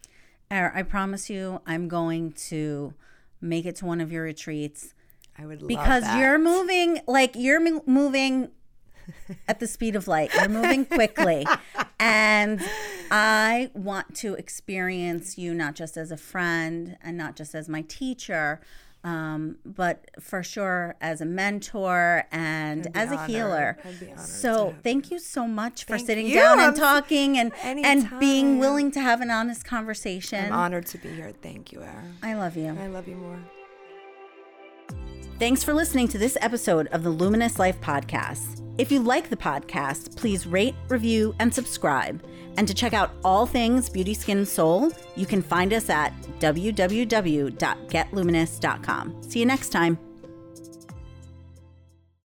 Er, 0.51 0.71
I 0.75 0.83
promise 0.83 1.29
you 1.29 1.61
I'm 1.65 1.87
going 1.87 2.33
to 2.49 2.93
make 3.39 3.65
it 3.65 3.77
to 3.77 3.85
one 3.85 4.01
of 4.01 4.11
your 4.11 4.23
retreats. 4.23 4.93
I 5.37 5.45
would 5.45 5.65
because 5.65 6.03
you're 6.17 6.37
moving 6.37 6.99
like 7.07 7.35
you're 7.35 7.61
moving 7.85 8.49
at 9.47 9.59
the 9.59 9.67
speed 9.67 9.95
of 9.95 10.07
light. 10.07 10.33
You're 10.33 10.49
moving 10.49 10.85
quickly. 10.97 11.45
And 11.99 12.61
I 13.11 13.71
want 13.73 14.15
to 14.17 14.35
experience 14.35 15.37
you 15.37 15.53
not 15.53 15.75
just 15.75 15.97
as 15.97 16.11
a 16.11 16.17
friend 16.17 16.97
and 17.01 17.17
not 17.17 17.35
just 17.35 17.53
as 17.53 17.67
my 17.67 17.81
teacher, 17.81 18.61
um, 19.03 19.57
but 19.65 20.11
for 20.19 20.43
sure 20.43 20.95
as 20.99 21.21
a 21.21 21.25
mentor 21.25 22.25
and 22.31 22.87
as 22.95 23.11
a 23.11 23.25
healer. 23.27 23.77
So 24.17 24.75
thank 24.83 25.09
you 25.09 25.19
so 25.19 25.47
much 25.47 25.85
for 25.85 25.97
thank 25.97 26.07
sitting 26.07 26.27
you. 26.27 26.35
down 26.35 26.59
and 26.59 26.75
talking 26.75 27.37
and 27.37 27.53
and 27.63 28.09
being 28.19 28.59
willing 28.59 28.91
to 28.91 29.01
have 29.01 29.21
an 29.21 29.31
honest 29.31 29.65
conversation. 29.65 30.45
I'm 30.45 30.53
honored 30.53 30.85
to 30.87 30.97
be 30.97 31.09
here. 31.09 31.31
Thank 31.41 31.71
you, 31.71 31.81
Era. 31.81 32.03
I 32.21 32.33
love 32.33 32.57
you. 32.57 32.77
I 32.79 32.87
love 32.87 33.07
you 33.07 33.15
more. 33.15 33.39
Thanks 35.39 35.63
for 35.63 35.73
listening 35.73 36.09
to 36.09 36.17
this 36.17 36.37
episode 36.41 36.87
of 36.87 37.03
the 37.03 37.09
Luminous 37.09 37.57
Life 37.57 37.79
Podcast. 37.79 38.68
If 38.79 38.91
you 38.93 39.01
like 39.01 39.29
the 39.29 39.35
podcast, 39.35 40.15
please 40.15 40.47
rate, 40.47 40.75
review, 40.87 41.35
and 41.39 41.53
subscribe. 41.53 42.23
And 42.55 42.65
to 42.65 42.73
check 42.73 42.93
out 42.93 43.11
all 43.25 43.45
things 43.45 43.89
Beauty, 43.89 44.13
Skin, 44.13 44.45
Soul, 44.45 44.93
you 45.17 45.25
can 45.25 45.41
find 45.41 45.73
us 45.73 45.89
at 45.89 46.13
www.getluminous.com. 46.39 49.23
See 49.23 49.39
you 49.39 49.45
next 49.45 49.69
time. 49.69 50.08